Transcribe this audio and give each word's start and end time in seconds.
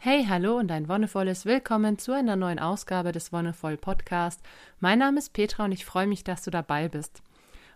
Hey, 0.00 0.26
hallo 0.28 0.56
und 0.56 0.70
ein 0.70 0.86
wonnevolles 0.88 1.44
Willkommen 1.44 1.98
zu 1.98 2.12
einer 2.12 2.36
neuen 2.36 2.60
Ausgabe 2.60 3.10
des 3.10 3.32
Wonnevoll 3.32 3.76
Podcast. 3.76 4.40
Mein 4.78 5.00
Name 5.00 5.18
ist 5.18 5.32
Petra 5.32 5.64
und 5.64 5.72
ich 5.72 5.84
freue 5.84 6.06
mich, 6.06 6.22
dass 6.22 6.44
du 6.44 6.52
dabei 6.52 6.88
bist. 6.88 7.20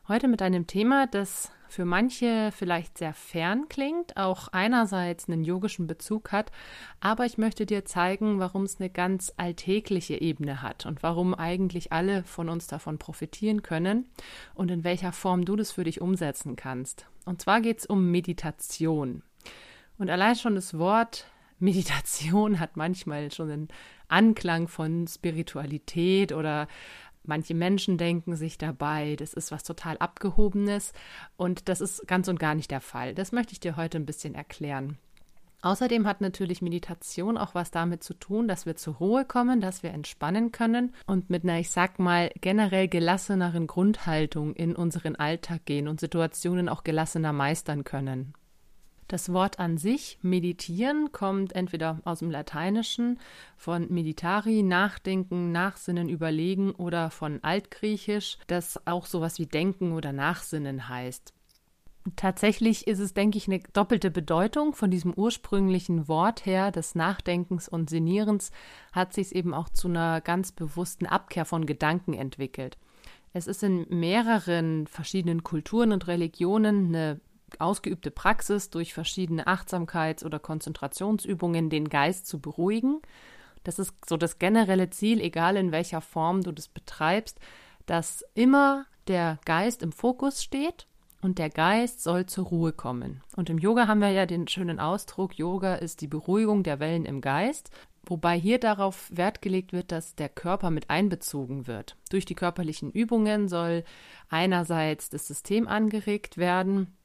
Heute 0.06 0.28
mit 0.28 0.40
einem 0.40 0.68
Thema, 0.68 1.08
das 1.08 1.50
für 1.68 1.84
manche 1.84 2.52
vielleicht 2.52 2.98
sehr 2.98 3.12
fern 3.12 3.66
klingt, 3.68 4.16
auch 4.16 4.46
einerseits 4.52 5.28
einen 5.28 5.42
yogischen 5.42 5.88
Bezug 5.88 6.30
hat, 6.30 6.52
aber 7.00 7.26
ich 7.26 7.38
möchte 7.38 7.66
dir 7.66 7.84
zeigen, 7.84 8.38
warum 8.38 8.62
es 8.62 8.78
eine 8.78 8.88
ganz 8.88 9.32
alltägliche 9.36 10.20
Ebene 10.20 10.62
hat 10.62 10.86
und 10.86 11.02
warum 11.02 11.34
eigentlich 11.34 11.90
alle 11.90 12.22
von 12.22 12.48
uns 12.48 12.68
davon 12.68 12.98
profitieren 12.98 13.62
können 13.62 14.08
und 14.54 14.70
in 14.70 14.84
welcher 14.84 15.10
Form 15.10 15.44
du 15.44 15.56
das 15.56 15.72
für 15.72 15.82
dich 15.82 16.00
umsetzen 16.00 16.54
kannst. 16.54 17.04
Und 17.24 17.42
zwar 17.42 17.60
geht 17.60 17.80
es 17.80 17.86
um 17.86 18.12
Meditation. 18.12 19.24
Und 19.98 20.08
allein 20.08 20.36
schon 20.36 20.54
das 20.54 20.78
Wort 20.78 21.26
Meditation 21.62 22.58
hat 22.58 22.76
manchmal 22.76 23.30
schon 23.30 23.50
einen 23.50 23.68
Anklang 24.08 24.66
von 24.66 25.06
Spiritualität 25.06 26.32
oder 26.32 26.66
manche 27.22 27.54
Menschen 27.54 27.98
denken 27.98 28.34
sich 28.34 28.58
dabei, 28.58 29.14
das 29.16 29.32
ist 29.32 29.52
was 29.52 29.62
total 29.62 29.96
Abgehobenes 29.98 30.92
und 31.36 31.68
das 31.68 31.80
ist 31.80 32.06
ganz 32.08 32.26
und 32.26 32.40
gar 32.40 32.56
nicht 32.56 32.72
der 32.72 32.80
Fall. 32.80 33.14
Das 33.14 33.30
möchte 33.30 33.52
ich 33.52 33.60
dir 33.60 33.76
heute 33.76 33.98
ein 33.98 34.06
bisschen 34.06 34.34
erklären. 34.34 34.98
Außerdem 35.64 36.08
hat 36.08 36.20
natürlich 36.20 36.60
Meditation 36.60 37.38
auch 37.38 37.54
was 37.54 37.70
damit 37.70 38.02
zu 38.02 38.14
tun, 38.14 38.48
dass 38.48 38.66
wir 38.66 38.74
zur 38.74 38.96
Ruhe 38.96 39.24
kommen, 39.24 39.60
dass 39.60 39.84
wir 39.84 39.92
entspannen 39.92 40.50
können 40.50 40.92
und 41.06 41.30
mit 41.30 41.44
einer, 41.44 41.60
ich 41.60 41.70
sag 41.70 42.00
mal, 42.00 42.32
generell 42.40 42.88
gelasseneren 42.88 43.68
Grundhaltung 43.68 44.54
in 44.54 44.74
unseren 44.74 45.14
Alltag 45.14 45.64
gehen 45.64 45.86
und 45.86 46.00
Situationen 46.00 46.68
auch 46.68 46.82
gelassener 46.82 47.32
meistern 47.32 47.84
können. 47.84 48.34
Das 49.12 49.30
Wort 49.30 49.58
an 49.58 49.76
sich, 49.76 50.18
meditieren, 50.22 51.12
kommt 51.12 51.54
entweder 51.54 52.00
aus 52.06 52.20
dem 52.20 52.30
Lateinischen 52.30 53.20
von 53.58 53.92
meditari, 53.92 54.62
nachdenken, 54.62 55.52
nachsinnen, 55.52 56.08
überlegen 56.08 56.70
oder 56.70 57.10
von 57.10 57.38
altgriechisch, 57.44 58.38
das 58.46 58.86
auch 58.86 59.04
sowas 59.04 59.38
wie 59.38 59.44
denken 59.44 59.92
oder 59.92 60.14
nachsinnen 60.14 60.88
heißt. 60.88 61.34
Tatsächlich 62.16 62.86
ist 62.86 63.00
es, 63.00 63.12
denke 63.12 63.36
ich, 63.36 63.48
eine 63.48 63.60
doppelte 63.74 64.10
Bedeutung. 64.10 64.72
Von 64.72 64.90
diesem 64.90 65.12
ursprünglichen 65.12 66.08
Wort 66.08 66.46
her 66.46 66.70
des 66.70 66.94
Nachdenkens 66.94 67.68
und 67.68 67.90
Sinnierens 67.90 68.50
hat 68.92 69.12
sich 69.12 69.26
es 69.26 69.32
eben 69.32 69.52
auch 69.52 69.68
zu 69.68 69.88
einer 69.88 70.22
ganz 70.22 70.52
bewussten 70.52 71.04
Abkehr 71.04 71.44
von 71.44 71.66
Gedanken 71.66 72.14
entwickelt. 72.14 72.78
Es 73.34 73.46
ist 73.46 73.62
in 73.62 73.86
mehreren 73.90 74.86
verschiedenen 74.86 75.42
Kulturen 75.42 75.92
und 75.92 76.06
Religionen 76.06 76.86
eine 76.86 77.20
ausgeübte 77.60 78.10
Praxis, 78.10 78.70
durch 78.70 78.94
verschiedene 78.94 79.46
Achtsamkeits- 79.46 80.24
oder 80.24 80.38
Konzentrationsübungen 80.38 81.70
den 81.70 81.88
Geist 81.88 82.26
zu 82.26 82.40
beruhigen. 82.40 83.00
Das 83.64 83.78
ist 83.78 83.94
so 84.08 84.16
das 84.16 84.38
generelle 84.38 84.90
Ziel, 84.90 85.20
egal 85.20 85.56
in 85.56 85.72
welcher 85.72 86.00
Form 86.00 86.42
du 86.42 86.52
das 86.52 86.68
betreibst, 86.68 87.38
dass 87.86 88.24
immer 88.34 88.86
der 89.08 89.38
Geist 89.44 89.82
im 89.82 89.92
Fokus 89.92 90.42
steht 90.42 90.86
und 91.20 91.38
der 91.38 91.50
Geist 91.50 92.02
soll 92.02 92.26
zur 92.26 92.46
Ruhe 92.46 92.72
kommen. 92.72 93.22
Und 93.36 93.48
im 93.48 93.58
Yoga 93.58 93.86
haben 93.86 94.00
wir 94.00 94.10
ja 94.10 94.26
den 94.26 94.48
schönen 94.48 94.80
Ausdruck, 94.80 95.38
Yoga 95.38 95.76
ist 95.76 96.00
die 96.00 96.08
Beruhigung 96.08 96.62
der 96.64 96.80
Wellen 96.80 97.04
im 97.04 97.20
Geist, 97.20 97.70
wobei 98.04 98.38
hier 98.38 98.58
darauf 98.58 99.08
Wert 99.12 99.40
gelegt 99.40 99.72
wird, 99.72 99.92
dass 99.92 100.16
der 100.16 100.28
Körper 100.28 100.70
mit 100.70 100.90
einbezogen 100.90 101.66
wird. 101.66 101.96
Durch 102.10 102.24
die 102.24 102.34
körperlichen 102.34 102.90
Übungen 102.90 103.48
soll 103.48 103.84
einerseits 104.28 105.10
das 105.10 105.28
System 105.28 105.68
angeregt 105.68 106.36
werden, 106.36 106.96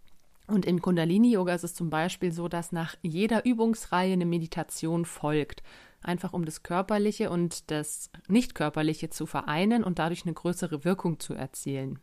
und 0.48 0.66
in 0.66 0.81
Kundalini-Yoga 0.81 1.53
ist 1.53 1.66
es 1.66 1.76
zum 1.76 1.90
Beispiel 1.90 2.31
so, 2.31 2.48
dass 2.48 2.72
nach 2.72 2.95
jeder 3.02 3.45
Übungsreihe 3.45 4.14
eine 4.14 4.26
Meditation 4.26 5.06
folgt. 5.06 5.62
Einfach 6.02 6.31
um 6.31 6.45
das 6.45 6.64
Körperliche 6.64 7.30
und 7.30 7.70
das 7.70 8.09
Nicht-Körperliche 8.30 9.09
zu 9.09 9.26
vereinen 9.26 9.84
und 9.84 10.00
dadurch 10.00 10.23
eine 10.23 10.34
größere 10.34 10.86
Wirkung 10.86 11.20
zu 11.20 11.34
erzielen. 11.34 12.00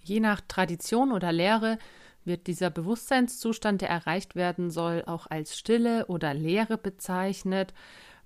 Je 0.00 0.20
nach 0.20 0.40
Tradition 0.46 1.10
oder 1.10 1.32
Lehre 1.32 1.78
wird 2.24 2.46
dieser 2.46 2.70
Bewusstseinszustand, 2.70 3.82
der 3.82 3.88
erreicht 3.88 4.36
werden 4.36 4.70
soll, 4.70 5.02
auch 5.06 5.26
als 5.28 5.58
Stille 5.58 6.06
oder 6.06 6.34
Leere 6.34 6.78
bezeichnet. 6.78 7.74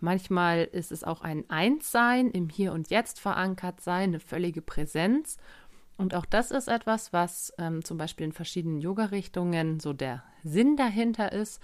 Manchmal 0.01 0.65
ist 0.65 0.93
es 0.93 1.05
auch 1.05 1.23
ein 1.23 1.49
Einssein, 1.49 2.31
im 2.31 2.51
Hier 2.51 2.73
und 2.73 2.91
Jetzt 2.91 3.19
verankert 3.21 3.81
sein, 3.81 4.11
eine 4.11 4.21
völlige 4.21 4.61
Präsenz. 4.61 5.39
Und 5.97 6.15
auch 6.15 6.27
das 6.27 6.51
ist 6.51 6.69
etwas, 6.69 7.13
was 7.13 7.53
ähm, 7.59 7.85
zum 7.85 7.97
Beispiel 7.97 8.27
in 8.27 8.33
verschiedenen 8.33 8.81
Yoga-Richtungen 8.81 9.81
so 9.81 9.93
der 9.93 10.23
Sinn 10.45 10.77
dahinter 10.77 11.33
ist. 11.33 11.61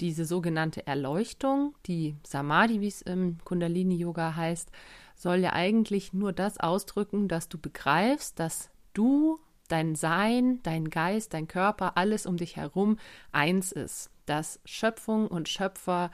Diese 0.00 0.24
sogenannte 0.24 0.86
Erleuchtung, 0.86 1.74
die 1.86 2.16
Samadhi, 2.24 2.80
wie 2.80 2.88
es 2.88 3.02
im 3.02 3.38
Kundalini-Yoga 3.44 4.36
heißt, 4.36 4.70
soll 5.14 5.38
ja 5.38 5.52
eigentlich 5.52 6.12
nur 6.12 6.32
das 6.32 6.58
ausdrücken, 6.58 7.28
dass 7.28 7.48
du 7.48 7.58
begreifst, 7.58 8.38
dass 8.38 8.70
du, 8.94 9.38
dein 9.68 9.94
Sein, 9.94 10.60
dein 10.62 10.90
Geist, 10.90 11.34
dein 11.34 11.48
Körper, 11.48 11.96
alles 11.96 12.26
um 12.26 12.36
dich 12.36 12.56
herum 12.56 12.98
eins 13.32 13.72
ist. 13.72 14.10
Dass 14.26 14.60
Schöpfung 14.64 15.26
und 15.28 15.48
Schöpfer, 15.48 16.10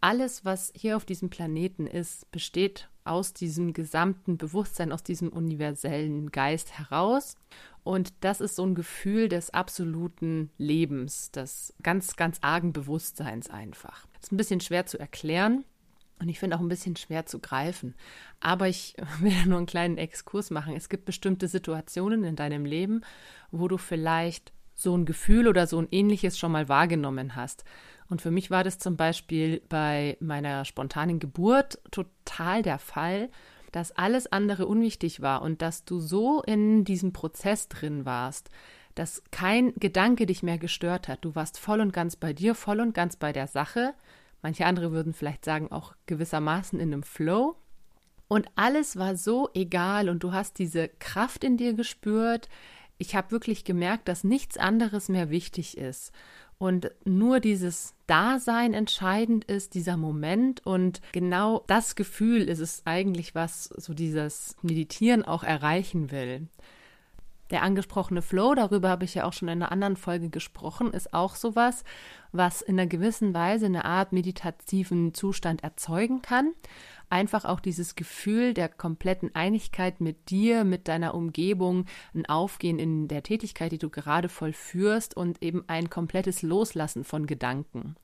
alles, 0.00 0.44
was 0.44 0.72
hier 0.74 0.96
auf 0.96 1.04
diesem 1.04 1.30
Planeten 1.30 1.86
ist, 1.86 2.30
besteht 2.30 2.88
aus 3.04 3.32
diesem 3.32 3.72
gesamten 3.72 4.36
Bewusstsein, 4.36 4.92
aus 4.92 5.02
diesem 5.02 5.30
universellen 5.30 6.30
Geist 6.30 6.78
heraus. 6.78 7.36
Und 7.82 8.12
das 8.20 8.40
ist 8.40 8.56
so 8.56 8.64
ein 8.64 8.74
Gefühl 8.74 9.28
des 9.28 9.50
absoluten 9.50 10.50
Lebens, 10.58 11.30
des 11.30 11.74
ganz, 11.82 12.16
ganz 12.16 12.38
argen 12.42 12.72
Bewusstseins 12.72 13.48
einfach. 13.48 14.06
Das 14.14 14.24
ist 14.24 14.32
ein 14.32 14.36
bisschen 14.36 14.60
schwer 14.60 14.86
zu 14.86 14.98
erklären 14.98 15.64
und 16.20 16.28
ich 16.28 16.38
finde 16.38 16.56
auch 16.56 16.60
ein 16.60 16.68
bisschen 16.68 16.96
schwer 16.96 17.26
zu 17.26 17.38
greifen. 17.38 17.94
Aber 18.40 18.68
ich 18.68 18.94
will 19.20 19.46
nur 19.46 19.58
einen 19.58 19.66
kleinen 19.66 19.98
Exkurs 19.98 20.50
machen. 20.50 20.76
Es 20.76 20.88
gibt 20.88 21.06
bestimmte 21.06 21.48
Situationen 21.48 22.24
in 22.24 22.36
deinem 22.36 22.64
Leben, 22.64 23.00
wo 23.50 23.66
du 23.66 23.78
vielleicht 23.78 24.52
so 24.74 24.96
ein 24.96 25.04
Gefühl 25.04 25.48
oder 25.48 25.66
so 25.66 25.78
ein 25.78 25.88
ähnliches 25.90 26.38
schon 26.38 26.52
mal 26.52 26.68
wahrgenommen 26.68 27.34
hast. 27.34 27.64
Und 28.10 28.20
für 28.20 28.30
mich 28.30 28.50
war 28.50 28.64
das 28.64 28.78
zum 28.78 28.96
Beispiel 28.96 29.62
bei 29.68 30.16
meiner 30.20 30.64
spontanen 30.64 31.20
Geburt 31.20 31.78
total 31.90 32.62
der 32.62 32.78
Fall, 32.78 33.30
dass 33.72 33.92
alles 33.92 34.30
andere 34.30 34.66
unwichtig 34.66 35.22
war 35.22 35.42
und 35.42 35.62
dass 35.62 35.84
du 35.84 36.00
so 36.00 36.42
in 36.42 36.84
diesem 36.84 37.12
Prozess 37.12 37.68
drin 37.68 38.04
warst, 38.04 38.50
dass 38.96 39.22
kein 39.30 39.72
Gedanke 39.76 40.26
dich 40.26 40.42
mehr 40.42 40.58
gestört 40.58 41.06
hat. 41.06 41.24
Du 41.24 41.36
warst 41.36 41.58
voll 41.58 41.80
und 41.80 41.92
ganz 41.92 42.16
bei 42.16 42.32
dir, 42.32 42.56
voll 42.56 42.80
und 42.80 42.94
ganz 42.94 43.16
bei 43.16 43.32
der 43.32 43.46
Sache. 43.46 43.94
Manche 44.42 44.66
andere 44.66 44.90
würden 44.90 45.14
vielleicht 45.14 45.44
sagen, 45.44 45.70
auch 45.70 45.94
gewissermaßen 46.06 46.80
in 46.80 46.92
einem 46.92 47.04
Flow. 47.04 47.56
Und 48.26 48.48
alles 48.56 48.96
war 48.96 49.16
so 49.16 49.50
egal 49.54 50.08
und 50.08 50.22
du 50.22 50.32
hast 50.32 50.58
diese 50.58 50.88
Kraft 50.88 51.44
in 51.44 51.56
dir 51.56 51.74
gespürt. 51.74 52.48
Ich 53.00 53.16
habe 53.16 53.30
wirklich 53.30 53.64
gemerkt, 53.64 54.08
dass 54.08 54.24
nichts 54.24 54.58
anderes 54.58 55.08
mehr 55.08 55.30
wichtig 55.30 55.78
ist. 55.78 56.12
Und 56.58 56.90
nur 57.06 57.40
dieses 57.40 57.94
Dasein 58.06 58.74
entscheidend 58.74 59.46
ist, 59.46 59.72
dieser 59.74 59.96
Moment. 59.96 60.66
Und 60.66 61.00
genau 61.12 61.64
das 61.66 61.96
Gefühl 61.96 62.42
ist 62.42 62.58
es 62.58 62.82
eigentlich, 62.84 63.34
was 63.34 63.64
so 63.64 63.94
dieses 63.94 64.54
Meditieren 64.60 65.24
auch 65.24 65.42
erreichen 65.42 66.10
will. 66.10 66.48
Der 67.48 67.62
angesprochene 67.62 68.20
Flow, 68.20 68.54
darüber 68.54 68.90
habe 68.90 69.06
ich 69.06 69.14
ja 69.14 69.24
auch 69.24 69.32
schon 69.32 69.48
in 69.48 69.62
einer 69.62 69.72
anderen 69.72 69.96
Folge 69.96 70.28
gesprochen, 70.28 70.92
ist 70.92 71.14
auch 71.14 71.36
sowas, 71.36 71.82
was 72.32 72.60
in 72.60 72.78
einer 72.78 72.86
gewissen 72.86 73.32
Weise 73.32 73.64
eine 73.64 73.86
Art 73.86 74.12
meditativen 74.12 75.14
Zustand 75.14 75.64
erzeugen 75.64 76.20
kann 76.20 76.52
einfach 77.10 77.44
auch 77.44 77.60
dieses 77.60 77.94
Gefühl 77.94 78.54
der 78.54 78.68
kompletten 78.68 79.34
Einigkeit 79.34 80.00
mit 80.00 80.30
dir, 80.30 80.64
mit 80.64 80.88
deiner 80.88 81.14
Umgebung, 81.14 81.86
ein 82.14 82.26
Aufgehen 82.26 82.78
in 82.78 83.08
der 83.08 83.22
Tätigkeit, 83.22 83.72
die 83.72 83.78
du 83.78 83.90
gerade 83.90 84.28
vollführst 84.28 85.16
und 85.16 85.42
eben 85.42 85.64
ein 85.66 85.90
komplettes 85.90 86.42
Loslassen 86.42 87.04
von 87.04 87.26
Gedanken. 87.26 87.96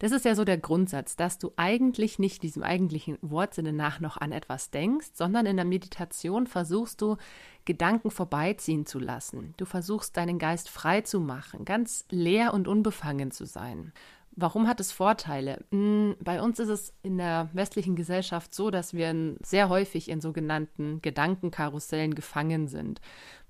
Das 0.00 0.12
ist 0.12 0.24
ja 0.24 0.34
so 0.34 0.44
der 0.44 0.58
Grundsatz, 0.58 1.16
dass 1.16 1.38
du 1.38 1.52
eigentlich 1.56 2.18
nicht 2.18 2.42
diesem 2.42 2.62
eigentlichen 2.62 3.16
Wortsinne 3.22 3.72
nach 3.72 4.00
noch 4.00 4.16
an 4.16 4.32
etwas 4.32 4.70
denkst, 4.70 5.10
sondern 5.14 5.46
in 5.46 5.56
der 5.56 5.64
Meditation 5.64 6.46
versuchst 6.46 7.00
du, 7.00 7.16
Gedanken 7.64 8.10
vorbeiziehen 8.10 8.86
zu 8.86 8.98
lassen. 8.98 9.54
Du 9.56 9.64
versuchst, 9.64 10.16
deinen 10.16 10.38
Geist 10.38 10.68
frei 10.68 11.00
zu 11.02 11.20
machen, 11.20 11.64
ganz 11.64 12.04
leer 12.10 12.52
und 12.52 12.68
unbefangen 12.68 13.30
zu 13.30 13.46
sein. 13.46 13.92
Warum 14.36 14.66
hat 14.66 14.80
es 14.80 14.90
Vorteile? 14.90 15.64
Hm, 15.70 16.16
bei 16.20 16.42
uns 16.42 16.58
ist 16.58 16.68
es 16.68 16.92
in 17.02 17.18
der 17.18 17.50
westlichen 17.52 17.94
Gesellschaft 17.94 18.52
so, 18.52 18.70
dass 18.70 18.92
wir 18.92 19.36
sehr 19.42 19.68
häufig 19.68 20.08
in 20.08 20.20
sogenannten 20.20 21.00
Gedankenkarussellen 21.02 22.16
gefangen 22.16 22.66
sind. 22.66 23.00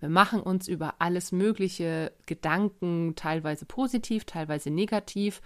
Wir 0.00 0.10
machen 0.10 0.40
uns 0.40 0.68
über 0.68 0.96
alles 0.98 1.32
Mögliche 1.32 2.12
Gedanken, 2.26 3.14
teilweise 3.16 3.64
positiv, 3.64 4.26
teilweise 4.26 4.70
negativ. 4.70 5.40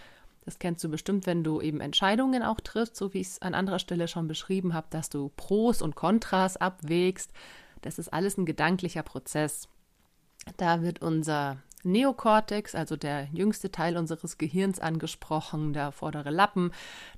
Das 0.44 0.58
kennst 0.58 0.82
du 0.82 0.88
bestimmt, 0.88 1.26
wenn 1.26 1.44
du 1.44 1.60
eben 1.60 1.80
Entscheidungen 1.80 2.42
auch 2.42 2.60
triffst, 2.60 2.96
so 2.96 3.14
wie 3.14 3.20
ich 3.20 3.28
es 3.28 3.42
an 3.42 3.54
anderer 3.54 3.78
Stelle 3.78 4.08
schon 4.08 4.26
beschrieben 4.26 4.74
habe, 4.74 4.88
dass 4.90 5.08
du 5.08 5.30
Pros 5.36 5.82
und 5.82 5.94
Kontras 5.94 6.56
abwägst. 6.56 7.30
Das 7.82 8.00
ist 8.00 8.12
alles 8.12 8.38
ein 8.38 8.46
gedanklicher 8.46 9.04
Prozess. 9.04 9.68
Da 10.56 10.82
wird 10.82 11.00
unser 11.00 11.58
Neokortex, 11.84 12.74
also 12.74 12.96
der 12.96 13.28
jüngste 13.32 13.70
Teil 13.70 13.96
unseres 13.96 14.38
Gehirns 14.38 14.80
angesprochen, 14.80 15.72
der 15.72 15.92
vordere 15.92 16.30
Lappen, 16.30 16.72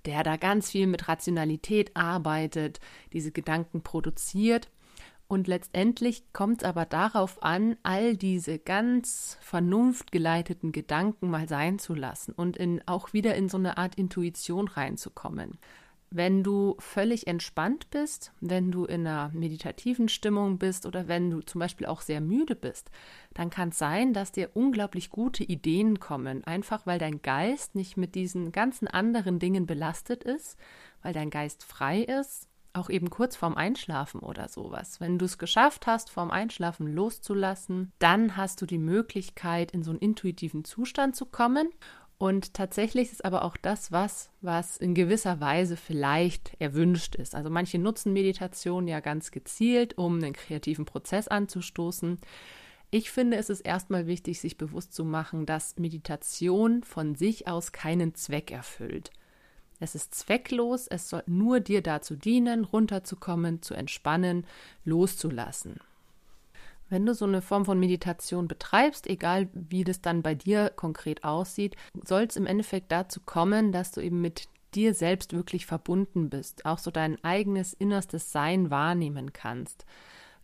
der 0.05 0.23
da 0.23 0.37
ganz 0.37 0.71
viel 0.71 0.87
mit 0.87 1.09
Rationalität 1.09 1.97
arbeitet, 1.97 2.81
diese 3.12 3.33
Gedanken 3.33 3.83
produziert. 3.83 4.69
Und 5.29 5.47
letztendlich 5.47 6.33
kommt 6.33 6.62
es 6.62 6.69
aber 6.69 6.87
darauf 6.87 7.41
an, 7.43 7.77
all 7.85 8.17
diese 8.17 8.59
ganz 8.59 9.39
vernunftgeleiteten 9.41 10.73
Gedanken 10.73 11.31
mal 11.31 11.49
sein 11.49 11.79
zu 11.79 11.95
lassen 11.95 12.33
und 12.33 12.57
in, 12.57 12.83
auch 12.87 13.12
wieder 13.12 13.37
in 13.37 13.49
so 13.49 13.57
eine 13.57 13.79
Art 13.79 13.95
Intuition 13.95 14.67
reinzukommen. 14.67 15.59
Wenn 16.12 16.43
du 16.43 16.75
völlig 16.81 17.29
entspannt 17.29 17.89
bist, 17.91 18.33
wenn 18.41 18.73
du 18.73 18.85
in 18.85 19.07
einer 19.07 19.31
meditativen 19.33 20.09
Stimmung 20.09 20.59
bist 20.59 20.85
oder 20.85 21.07
wenn 21.07 21.31
du 21.31 21.41
zum 21.41 21.61
Beispiel 21.61 21.87
auch 21.87 22.01
sehr 22.01 22.21
müde 22.21 22.57
bist, 22.57 22.91
dann 23.33 23.49
kann 23.49 23.69
es 23.69 23.79
sein, 23.79 24.12
dass 24.12 24.33
dir 24.33 24.51
unglaublich 24.55 25.11
gute 25.11 25.45
Ideen 25.45 26.01
kommen, 26.01 26.43
einfach 26.43 26.85
weil 26.85 26.99
dein 26.99 27.23
Geist 27.23 27.77
nicht 27.77 27.97
mit 27.97 28.17
diesen 28.17 28.51
ganzen 28.51 28.89
anderen 28.89 29.39
Dingen 29.39 29.67
belastet 29.67 30.25
ist, 30.25 30.59
weil 31.01 31.12
dein 31.12 31.31
Geist 31.31 31.62
frei 31.62 32.01
ist, 32.01 32.49
auch 32.73 32.91
eben 32.91 33.11
kurz 33.11 33.37
vorm 33.37 33.55
Einschlafen 33.55 34.21
oder 34.21 34.49
sowas. 34.49 35.01
Wenn 35.01 35.19
du 35.19 35.25
es 35.27 35.39
geschafft 35.39 35.87
hast, 35.87 36.11
vorm 36.11 36.31
Einschlafen 36.31 36.87
loszulassen, 36.87 37.93
dann 37.99 38.37
hast 38.37 38.61
du 38.62 38.67
die 38.67 38.79
Möglichkeit, 38.79 39.73
in 39.73 39.83
so 39.83 39.91
einen 39.91 40.01
intuitiven 40.01 40.65
Zustand 40.65 41.17
zu 41.17 41.27
kommen 41.27 41.69
und 42.21 42.53
tatsächlich 42.53 43.13
ist 43.13 43.25
aber 43.25 43.47
auch 43.47 43.57
das 43.57 43.93
was, 43.93 44.29
was 44.43 44.77
in 44.77 44.93
gewisser 44.95 45.41
Weise 45.41 45.79
vielleicht 45.79 46.53
erwünscht 46.61 47.15
ist. 47.15 47.35
Also 47.35 47.49
manche 47.49 47.79
nutzen 47.79 48.13
Meditation 48.13 48.87
ja 48.87 49.01
ganz 49.01 49.31
gezielt, 49.31 49.97
um 49.97 50.17
einen 50.17 50.35
kreativen 50.35 50.85
Prozess 50.85 51.29
anzustoßen. 51.29 52.19
Ich 52.91 53.11
finde, 53.11 53.39
es 53.39 53.49
ist 53.49 53.63
erstmal 53.63 54.07
wichtig, 54.07 54.39
sich 54.39 54.59
bewusst 54.59 54.93
zu 54.93 55.03
machen, 55.07 55.47
dass 55.47 55.79
Meditation 55.79 56.83
von 56.83 57.15
sich 57.15 57.49
aus 57.49 57.73
keinen 57.73 58.15
Zweck 58.15 58.51
erfüllt. 58.51 59.11
Es 59.79 59.95
ist 59.95 60.15
zwecklos, 60.15 60.89
es 60.89 61.09
soll 61.09 61.23
nur 61.25 61.61
dir 61.61 61.81
dazu 61.81 62.17
dienen, 62.17 62.65
runterzukommen, 62.65 63.63
zu 63.63 63.73
entspannen, 63.73 64.47
loszulassen. 64.85 65.81
Wenn 66.91 67.07
du 67.07 67.15
so 67.15 67.25
eine 67.25 67.41
Form 67.41 67.65
von 67.65 67.79
Meditation 67.79 68.49
betreibst, 68.49 69.07
egal 69.07 69.49
wie 69.55 69.85
das 69.85 70.03
dann 70.03 70.23
bei 70.23 70.35
dir 70.35 70.71
konkret 70.71 71.25
aussieht, 71.25 71.77
soll 72.05 72.25
es 72.25 72.37
im 72.37 72.47
Endeffekt 72.47 72.91
dazu 72.93 73.21
kommen, 73.25 73.71
dass 73.71 73.93
du 73.93 74.01
eben 74.01 74.21
mit 74.21 74.49
dir 74.75 74.93
selbst 74.93 75.33
wirklich 75.33 75.67
verbunden 75.67 76.31
bist, 76.31 76.67
auch 76.67 76.79
so 76.79 76.91
dein 76.91 77.23
eigenes 77.25 77.73
innerstes 77.73 78.33
Sein 78.33 78.71
wahrnehmen 78.71 79.33
kannst. 79.33 79.87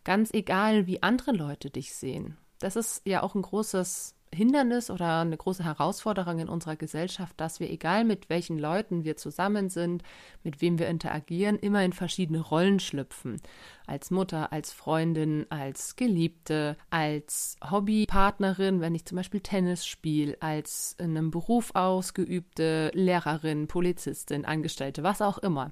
Ganz 0.05 0.33
egal, 0.33 0.87
wie 0.87 1.03
andere 1.03 1.33
Leute 1.33 1.69
dich 1.69 1.93
sehen. 1.93 2.37
Das 2.59 2.77
ist 2.77 3.01
ja 3.05 3.23
auch 3.23 3.35
ein 3.35 3.41
großes 3.41 4.15
Hindernis 4.33 4.89
oder 4.89 5.21
eine 5.21 5.37
große 5.37 5.63
Herausforderung 5.63 6.39
in 6.39 6.49
unserer 6.49 6.75
Gesellschaft, 6.75 7.33
dass 7.39 7.59
wir, 7.59 7.69
egal 7.69 8.03
mit 8.03 8.29
welchen 8.29 8.57
Leuten 8.57 9.03
wir 9.03 9.17
zusammen 9.17 9.69
sind, 9.69 10.03
mit 10.43 10.61
wem 10.61 10.79
wir 10.79 10.87
interagieren, 10.87 11.57
immer 11.57 11.83
in 11.83 11.93
verschiedene 11.93 12.41
Rollen 12.41 12.79
schlüpfen. 12.79 13.41
Als 13.85 14.11
Mutter, 14.11 14.51
als 14.51 14.73
Freundin, 14.73 15.45
als 15.49 15.95
Geliebte, 15.95 16.77
als 16.89 17.57
Hobbypartnerin, 17.69 18.81
wenn 18.81 18.95
ich 18.95 19.05
zum 19.05 19.15
Beispiel 19.15 19.39
Tennis 19.39 19.85
spiele, 19.85 20.37
als 20.41 20.95
in 20.99 21.17
einem 21.17 21.31
Beruf 21.31 21.71
ausgeübte 21.73 22.91
Lehrerin, 22.93 23.67
Polizistin, 23.67 24.45
Angestellte, 24.45 25.03
was 25.03 25.21
auch 25.21 25.37
immer. 25.37 25.71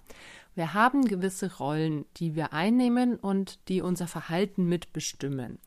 Wir 0.56 0.74
haben 0.74 1.06
gewisse 1.06 1.57
Rollen, 1.57 2.06
die 2.16 2.36
wir 2.36 2.54
einnehmen 2.54 3.18
und 3.18 3.68
die 3.68 3.81
unser 3.81 4.07
Verhalten 4.07 4.66
mitbestimmen. 4.66 5.60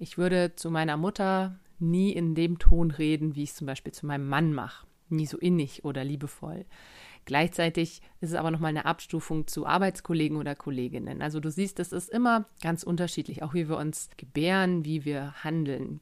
Ich 0.00 0.18
würde 0.18 0.56
zu 0.56 0.68
meiner 0.68 0.96
Mutter 0.96 1.60
nie 1.82 2.12
in 2.12 2.34
dem 2.34 2.58
Ton 2.58 2.90
reden, 2.90 3.34
wie 3.34 3.42
ich 3.42 3.50
es 3.50 3.56
zum 3.56 3.66
Beispiel 3.66 3.92
zu 3.92 4.06
meinem 4.06 4.28
Mann 4.28 4.52
mache. 4.52 4.86
Nie 5.08 5.26
so 5.26 5.36
innig 5.36 5.84
oder 5.84 6.04
liebevoll. 6.04 6.64
Gleichzeitig 7.24 8.00
ist 8.20 8.30
es 8.30 8.34
aber 8.34 8.50
nochmal 8.50 8.70
eine 8.70 8.86
Abstufung 8.86 9.46
zu 9.46 9.66
Arbeitskollegen 9.66 10.36
oder 10.36 10.56
Kolleginnen. 10.56 11.22
Also 11.22 11.38
du 11.38 11.50
siehst, 11.50 11.78
das 11.78 11.92
ist 11.92 12.10
immer 12.10 12.46
ganz 12.62 12.82
unterschiedlich, 12.82 13.42
auch 13.42 13.54
wie 13.54 13.68
wir 13.68 13.76
uns 13.76 14.08
gebären, 14.16 14.84
wie 14.84 15.04
wir 15.04 15.32
handeln. 15.44 16.00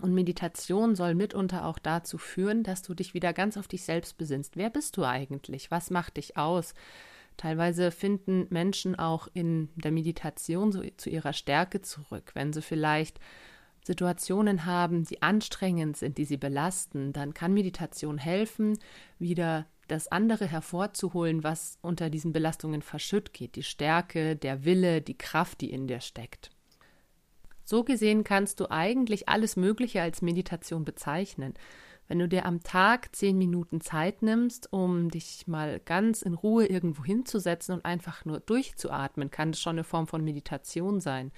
Und 0.00 0.14
Meditation 0.14 0.96
soll 0.96 1.14
mitunter 1.14 1.66
auch 1.66 1.78
dazu 1.78 2.18
führen, 2.18 2.62
dass 2.62 2.82
du 2.82 2.94
dich 2.94 3.14
wieder 3.14 3.32
ganz 3.32 3.56
auf 3.56 3.68
dich 3.68 3.84
selbst 3.84 4.16
besinnst. 4.16 4.56
Wer 4.56 4.70
bist 4.70 4.96
du 4.96 5.04
eigentlich? 5.04 5.70
Was 5.70 5.90
macht 5.90 6.16
dich 6.16 6.36
aus? 6.36 6.74
Teilweise 7.36 7.90
finden 7.90 8.46
Menschen 8.50 8.96
auch 8.96 9.28
in 9.34 9.68
der 9.76 9.92
Meditation 9.92 10.72
so 10.72 10.82
zu 10.96 11.10
ihrer 11.10 11.32
Stärke 11.32 11.82
zurück, 11.82 12.30
wenn 12.34 12.52
sie 12.52 12.62
vielleicht 12.62 13.18
Situationen 13.84 14.64
haben, 14.64 15.04
die 15.04 15.22
anstrengend 15.22 15.98
sind, 15.98 16.16
die 16.16 16.24
sie 16.24 16.38
belasten, 16.38 17.12
dann 17.12 17.34
kann 17.34 17.52
Meditation 17.52 18.16
helfen, 18.18 18.78
wieder 19.18 19.66
das 19.88 20.08
andere 20.08 20.46
hervorzuholen, 20.46 21.44
was 21.44 21.78
unter 21.82 22.08
diesen 22.08 22.32
Belastungen 22.32 22.80
verschütt 22.80 23.34
geht, 23.34 23.56
die 23.56 23.62
Stärke, 23.62 24.36
der 24.36 24.64
Wille, 24.64 25.02
die 25.02 25.18
Kraft, 25.18 25.60
die 25.60 25.70
in 25.70 25.86
dir 25.86 26.00
steckt. 26.00 26.50
So 27.62 27.84
gesehen 27.84 28.24
kannst 28.24 28.60
du 28.60 28.70
eigentlich 28.70 29.28
alles 29.28 29.56
Mögliche 29.56 30.00
als 30.00 30.22
Meditation 30.22 30.86
bezeichnen. 30.86 31.52
Wenn 32.08 32.18
du 32.18 32.28
dir 32.28 32.46
am 32.46 32.62
Tag 32.62 33.14
zehn 33.14 33.36
Minuten 33.36 33.82
Zeit 33.82 34.22
nimmst, 34.22 34.72
um 34.72 35.10
dich 35.10 35.46
mal 35.46 35.80
ganz 35.80 36.22
in 36.22 36.34
Ruhe 36.34 36.66
irgendwo 36.66 37.04
hinzusetzen 37.04 37.74
und 37.74 37.84
einfach 37.84 38.24
nur 38.24 38.40
durchzuatmen, 38.40 39.30
kann 39.30 39.52
das 39.52 39.60
schon 39.60 39.76
eine 39.76 39.84
Form 39.84 40.06
von 40.06 40.24
Meditation 40.24 41.00
sein. 41.00 41.32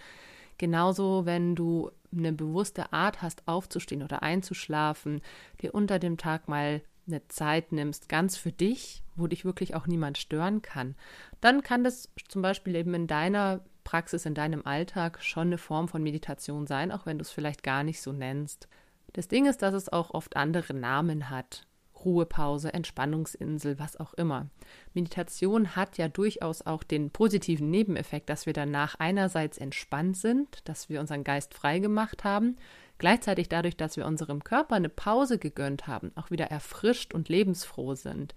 Genauso, 0.58 1.26
wenn 1.26 1.54
du 1.54 1.90
eine 2.12 2.32
bewusste 2.32 2.92
Art 2.92 3.22
hast, 3.22 3.46
aufzustehen 3.46 4.02
oder 4.02 4.22
einzuschlafen, 4.22 5.20
dir 5.62 5.74
unter 5.74 5.98
dem 5.98 6.16
Tag 6.16 6.48
mal 6.48 6.82
eine 7.06 7.26
Zeit 7.28 7.72
nimmst, 7.72 8.08
ganz 8.08 8.36
für 8.36 8.52
dich, 8.52 9.02
wo 9.14 9.26
dich 9.26 9.44
wirklich 9.44 9.74
auch 9.74 9.86
niemand 9.86 10.18
stören 10.18 10.62
kann, 10.62 10.94
dann 11.40 11.62
kann 11.62 11.84
das 11.84 12.10
zum 12.28 12.42
Beispiel 12.42 12.74
eben 12.74 12.94
in 12.94 13.06
deiner 13.06 13.60
Praxis, 13.84 14.26
in 14.26 14.34
deinem 14.34 14.66
Alltag 14.66 15.22
schon 15.22 15.48
eine 15.48 15.58
Form 15.58 15.88
von 15.88 16.02
Meditation 16.02 16.66
sein, 16.66 16.90
auch 16.90 17.06
wenn 17.06 17.18
du 17.18 17.22
es 17.22 17.30
vielleicht 17.30 17.62
gar 17.62 17.84
nicht 17.84 18.00
so 18.00 18.12
nennst. 18.12 18.68
Das 19.12 19.28
Ding 19.28 19.46
ist, 19.46 19.62
dass 19.62 19.74
es 19.74 19.88
auch 19.88 20.10
oft 20.10 20.36
andere 20.36 20.74
Namen 20.74 21.30
hat. 21.30 21.66
Ruhepause, 22.04 22.72
Entspannungsinsel, 22.72 23.78
was 23.78 23.98
auch 23.98 24.14
immer. 24.14 24.46
Meditation 24.94 25.76
hat 25.76 25.98
ja 25.98 26.08
durchaus 26.08 26.62
auch 26.62 26.82
den 26.82 27.10
positiven 27.10 27.70
Nebeneffekt, 27.70 28.28
dass 28.28 28.46
wir 28.46 28.52
danach 28.52 28.96
einerseits 28.98 29.58
entspannt 29.58 30.16
sind, 30.16 30.68
dass 30.68 30.88
wir 30.88 31.00
unseren 31.00 31.24
Geist 31.24 31.54
frei 31.54 31.78
gemacht 31.78 32.24
haben, 32.24 32.56
gleichzeitig 32.98 33.48
dadurch, 33.48 33.76
dass 33.76 33.96
wir 33.96 34.06
unserem 34.06 34.44
Körper 34.44 34.76
eine 34.76 34.88
Pause 34.88 35.38
gegönnt 35.38 35.86
haben, 35.86 36.12
auch 36.14 36.30
wieder 36.30 36.46
erfrischt 36.46 37.14
und 37.14 37.28
lebensfroh 37.28 37.94
sind. 37.94 38.34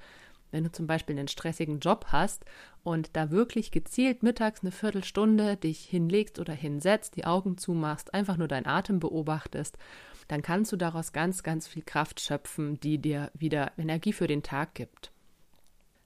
Wenn 0.51 0.63
du 0.63 0.71
zum 0.71 0.87
Beispiel 0.87 1.17
einen 1.17 1.27
stressigen 1.27 1.79
Job 1.79 2.07
hast 2.09 2.43
und 2.83 3.15
da 3.15 3.29
wirklich 3.29 3.71
gezielt 3.71 4.23
mittags 4.23 4.61
eine 4.61 4.71
Viertelstunde 4.71 5.57
dich 5.57 5.81
hinlegst 5.81 6.39
oder 6.39 6.53
hinsetzt, 6.53 7.15
die 7.15 7.25
Augen 7.25 7.57
zumachst, 7.57 8.13
einfach 8.13 8.37
nur 8.37 8.47
deinen 8.47 8.65
Atem 8.65 8.99
beobachtest 8.99 9.77
dann 10.29 10.41
kannst 10.43 10.71
du 10.71 10.77
daraus 10.77 11.11
ganz, 11.11 11.43
ganz 11.43 11.67
viel 11.67 11.81
Kraft 11.83 12.21
schöpfen, 12.21 12.79
die 12.79 12.99
dir 12.99 13.31
wieder 13.33 13.73
Energie 13.77 14.13
für 14.13 14.27
den 14.27 14.43
Tag 14.43 14.75
gibt. 14.75 15.11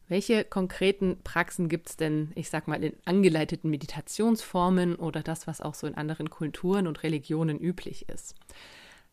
Welche 0.08 0.44
konkreten 0.46 1.18
Praxen 1.24 1.70
gibt 1.70 1.90
es 1.90 1.98
denn, 1.98 2.32
ich 2.36 2.50
sag 2.50 2.68
mal, 2.68 2.84
in 2.84 2.94
angeleiteten 3.06 3.70
Meditationsformen 3.70 4.96
oder 4.96 5.24
das, 5.24 5.46
was 5.46 5.62
auch 5.62 5.74
so 5.74 5.88
in 5.88 5.96
anderen 5.96 6.30
Kulturen 6.30 6.88
und 6.88 7.04
Religionen 7.04 7.60
üblich 7.60 8.08
ist? 8.10 8.36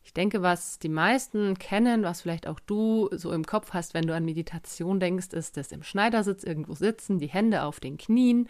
Ich 0.04 0.14
denke, 0.14 0.42
was 0.42 0.78
die 0.78 0.88
meisten 0.88 1.58
kennen, 1.58 2.04
was 2.04 2.22
vielleicht 2.22 2.46
auch 2.46 2.60
du 2.60 3.08
so 3.12 3.32
im 3.32 3.44
Kopf 3.44 3.72
hast, 3.72 3.94
wenn 3.94 4.06
du 4.06 4.14
an 4.14 4.24
Meditation 4.24 5.00
denkst, 5.00 5.32
ist 5.32 5.56
das 5.56 5.72
im 5.72 5.82
Schneidersitz 5.82 6.44
irgendwo 6.44 6.74
sitzen, 6.74 7.18
die 7.18 7.28
Hände 7.28 7.62
auf 7.64 7.80
den 7.80 7.98
Knien, 7.98 8.48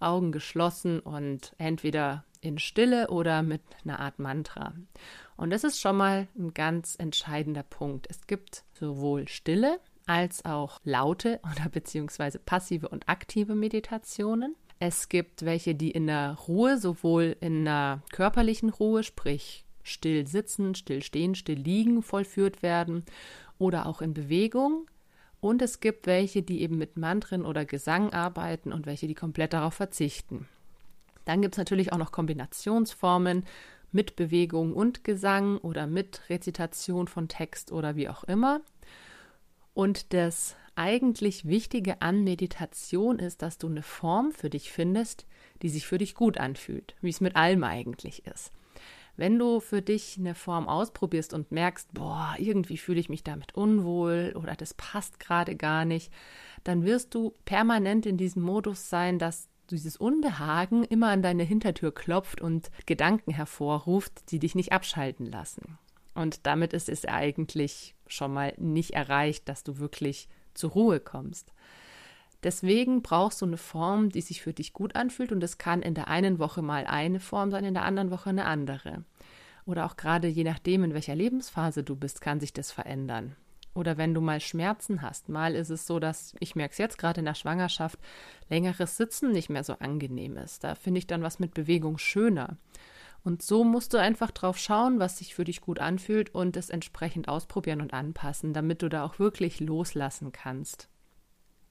Augen 0.00 0.32
geschlossen 0.32 0.98
und 0.98 1.54
entweder 1.58 2.24
in 2.40 2.58
Stille 2.58 3.08
oder 3.08 3.42
mit 3.42 3.62
einer 3.84 4.00
Art 4.00 4.18
Mantra. 4.18 4.72
Und 5.36 5.50
das 5.50 5.64
ist 5.64 5.80
schon 5.80 5.96
mal 5.96 6.28
ein 6.38 6.52
ganz 6.54 6.96
entscheidender 6.98 7.62
Punkt. 7.62 8.06
Es 8.10 8.26
gibt 8.26 8.64
sowohl 8.72 9.28
stille 9.28 9.78
als 10.06 10.44
auch 10.44 10.80
laute 10.84 11.40
oder 11.50 11.68
beziehungsweise 11.70 12.38
passive 12.38 12.88
und 12.88 13.08
aktive 13.08 13.54
Meditationen. 13.54 14.54
Es 14.78 15.08
gibt 15.08 15.44
welche, 15.44 15.74
die 15.74 15.90
in 15.90 16.06
der 16.06 16.38
Ruhe, 16.48 16.78
sowohl 16.78 17.36
in 17.40 17.64
der 17.64 18.02
körperlichen 18.12 18.70
Ruhe, 18.70 19.02
sprich 19.02 19.66
still 19.82 20.26
sitzen, 20.26 20.74
still 20.74 21.02
stehen, 21.02 21.34
still 21.34 21.58
liegen, 21.58 22.02
vollführt 22.02 22.62
werden 22.62 23.04
oder 23.58 23.86
auch 23.86 24.00
in 24.00 24.14
Bewegung. 24.14 24.90
Und 25.40 25.62
es 25.62 25.80
gibt 25.80 26.06
welche, 26.06 26.42
die 26.42 26.62
eben 26.62 26.76
mit 26.76 26.96
Mantren 26.96 27.46
oder 27.46 27.64
Gesang 27.64 28.12
arbeiten 28.12 28.72
und 28.72 28.86
welche, 28.86 29.06
die 29.06 29.14
komplett 29.14 29.52
darauf 29.52 29.74
verzichten. 29.74 30.48
Dann 31.24 31.42
gibt 31.42 31.54
es 31.54 31.58
natürlich 31.58 31.92
auch 31.92 31.98
noch 31.98 32.12
Kombinationsformen, 32.12 33.44
mit 33.92 34.16
Bewegung 34.16 34.72
und 34.72 35.04
Gesang 35.04 35.58
oder 35.58 35.86
mit 35.86 36.22
Rezitation 36.28 37.08
von 37.08 37.28
Text 37.28 37.72
oder 37.72 37.96
wie 37.96 38.08
auch 38.08 38.24
immer. 38.24 38.60
Und 39.74 40.12
das 40.12 40.56
eigentlich 40.74 41.46
Wichtige 41.46 42.00
an 42.00 42.24
Meditation 42.24 43.18
ist, 43.18 43.42
dass 43.42 43.58
du 43.58 43.68
eine 43.68 43.82
Form 43.82 44.32
für 44.32 44.50
dich 44.50 44.72
findest, 44.72 45.26
die 45.62 45.68
sich 45.68 45.86
für 45.86 45.98
dich 45.98 46.14
gut 46.14 46.38
anfühlt, 46.38 46.94
wie 47.00 47.10
es 47.10 47.20
mit 47.20 47.36
allem 47.36 47.64
eigentlich 47.64 48.26
ist. 48.26 48.52
Wenn 49.16 49.38
du 49.38 49.60
für 49.60 49.82
dich 49.82 50.16
eine 50.18 50.34
Form 50.34 50.68
ausprobierst 50.68 51.34
und 51.34 51.52
merkst, 51.52 51.92
boah, 51.92 52.34
irgendwie 52.38 52.78
fühle 52.78 53.00
ich 53.00 53.10
mich 53.10 53.22
damit 53.22 53.54
unwohl 53.54 54.34
oder 54.34 54.54
das 54.54 54.72
passt 54.72 55.20
gerade 55.20 55.56
gar 55.56 55.84
nicht, 55.84 56.10
dann 56.64 56.84
wirst 56.84 57.14
du 57.14 57.34
permanent 57.44 58.06
in 58.06 58.16
diesem 58.16 58.42
Modus 58.42 58.88
sein, 58.88 59.18
dass 59.18 59.48
dieses 59.74 59.96
Unbehagen 59.96 60.84
immer 60.84 61.08
an 61.08 61.22
deine 61.22 61.42
Hintertür 61.42 61.92
klopft 61.92 62.40
und 62.40 62.70
Gedanken 62.86 63.32
hervorruft, 63.32 64.30
die 64.30 64.38
dich 64.38 64.54
nicht 64.54 64.72
abschalten 64.72 65.26
lassen. 65.26 65.78
Und 66.14 66.46
damit 66.46 66.72
ist 66.72 66.88
es 66.88 67.04
eigentlich 67.04 67.94
schon 68.06 68.32
mal 68.32 68.52
nicht 68.58 68.90
erreicht, 68.92 69.48
dass 69.48 69.62
du 69.64 69.78
wirklich 69.78 70.28
zur 70.54 70.70
Ruhe 70.70 71.00
kommst. 71.00 71.52
Deswegen 72.42 73.02
brauchst 73.02 73.42
du 73.42 73.46
eine 73.46 73.58
Form, 73.58 74.08
die 74.08 74.22
sich 74.22 74.40
für 74.40 74.52
dich 74.52 74.72
gut 74.72 74.96
anfühlt 74.96 75.30
und 75.30 75.42
es 75.42 75.58
kann 75.58 75.82
in 75.82 75.94
der 75.94 76.08
einen 76.08 76.38
Woche 76.38 76.62
mal 76.62 76.86
eine 76.86 77.20
Form 77.20 77.50
sein, 77.50 77.64
in 77.64 77.74
der 77.74 77.84
anderen 77.84 78.10
Woche 78.10 78.30
eine 78.30 78.46
andere. 78.46 79.04
Oder 79.66 79.84
auch 79.84 79.96
gerade 79.96 80.26
je 80.26 80.44
nachdem, 80.44 80.82
in 80.84 80.94
welcher 80.94 81.14
Lebensphase 81.14 81.82
du 81.82 81.96
bist, 81.96 82.20
kann 82.20 82.40
sich 82.40 82.52
das 82.52 82.72
verändern. 82.72 83.36
Oder 83.74 83.96
wenn 83.96 84.14
du 84.14 84.20
mal 84.20 84.40
Schmerzen 84.40 85.02
hast. 85.02 85.28
Mal 85.28 85.54
ist 85.54 85.70
es 85.70 85.86
so, 85.86 86.00
dass 86.00 86.34
ich 86.40 86.56
merke 86.56 86.72
es 86.72 86.78
jetzt 86.78 86.98
gerade 86.98 87.20
in 87.20 87.26
der 87.26 87.34
Schwangerschaft, 87.34 87.98
längeres 88.48 88.96
Sitzen 88.96 89.30
nicht 89.30 89.48
mehr 89.48 89.64
so 89.64 89.74
angenehm 89.74 90.36
ist. 90.36 90.64
Da 90.64 90.74
finde 90.74 90.98
ich 90.98 91.06
dann 91.06 91.22
was 91.22 91.38
mit 91.38 91.54
Bewegung 91.54 91.98
schöner. 91.98 92.56
Und 93.22 93.42
so 93.42 93.64
musst 93.64 93.92
du 93.92 93.98
einfach 93.98 94.30
drauf 94.30 94.58
schauen, 94.58 94.98
was 94.98 95.18
sich 95.18 95.34
für 95.34 95.44
dich 95.44 95.60
gut 95.60 95.78
anfühlt 95.78 96.34
und 96.34 96.56
es 96.56 96.70
entsprechend 96.70 97.28
ausprobieren 97.28 97.80
und 97.80 97.92
anpassen, 97.92 98.52
damit 98.52 98.82
du 98.82 98.88
da 98.88 99.04
auch 99.04 99.18
wirklich 99.18 99.60
loslassen 99.60 100.32
kannst. 100.32 100.88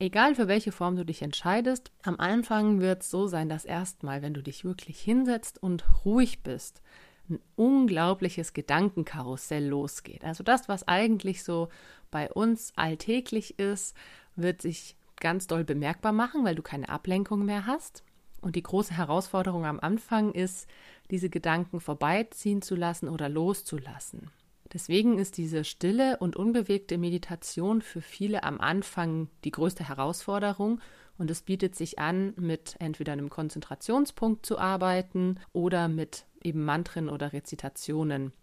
Egal 0.02 0.36
für 0.36 0.48
welche 0.48 0.72
Form 0.72 0.96
du 0.96 1.04
dich 1.04 1.22
entscheidest, 1.22 1.92
am 2.04 2.20
Anfang 2.20 2.80
wird 2.80 3.02
es 3.02 3.10
so 3.10 3.28
sein, 3.28 3.50
dass 3.50 3.66
erstmal, 3.66 4.22
wenn 4.22 4.34
du 4.34 4.42
dich 4.42 4.64
wirklich 4.64 5.02
hinsetzt 5.02 5.62
und 5.62 6.06
ruhig 6.06 6.42
bist, 6.42 6.82
ein 7.30 7.40
unglaubliches 7.56 8.54
Gedankenkarussell 8.54 9.66
losgeht. 9.66 10.24
Also 10.24 10.44
das, 10.44 10.70
was 10.70 10.88
eigentlich 10.88 11.44
so 11.44 11.70
bei 12.12 12.32
uns 12.32 12.74
alltäglich 12.76 13.60
ist, 13.60 13.96
wird 14.36 14.62
sich 14.62 14.96
ganz 15.20 15.48
doll 15.48 15.64
bemerkbar 15.64 16.12
machen, 16.12 16.46
weil 16.46 16.56
du 16.56 16.62
keine 16.62 16.90
Ablenkung 16.90 17.46
mehr 17.46 17.66
hast. 17.66 18.04
Und 18.42 18.56
die 18.56 18.64
große 18.64 18.96
Herausforderung 18.96 19.66
am 19.66 19.80
Anfang 19.80 20.32
ist, 20.32 20.68
diese 21.12 21.30
Gedanken 21.30 21.82
vorbeiziehen 21.82 22.62
zu 22.62 22.76
lassen 22.76 23.10
oder 23.10 23.28
loszulassen. 23.28 24.32
Deswegen 24.72 25.18
ist 25.18 25.38
diese 25.38 25.64
stille 25.64 26.18
und 26.18 26.36
unbewegte 26.36 26.98
Meditation 26.98 27.82
für 27.82 28.02
viele 28.02 28.44
am 28.44 28.62
Anfang 28.62 29.28
die 29.44 29.52
größte 29.52 29.88
Herausforderung 29.88 30.80
und 31.20 31.30
es 31.30 31.42
bietet 31.42 31.76
sich 31.76 32.00
an, 32.00 32.34
mit 32.38 32.76
entweder 32.80 33.12
einem 33.12 33.30
Konzentrationspunkt 33.30 34.46
zu 34.46 34.58
arbeiten 34.58 35.40
oder 35.52 35.90
mit 35.90 36.26
eben 36.44 36.64
Mantren 36.66 37.10
oder 37.10 37.34
Rezitationen. 37.34 38.34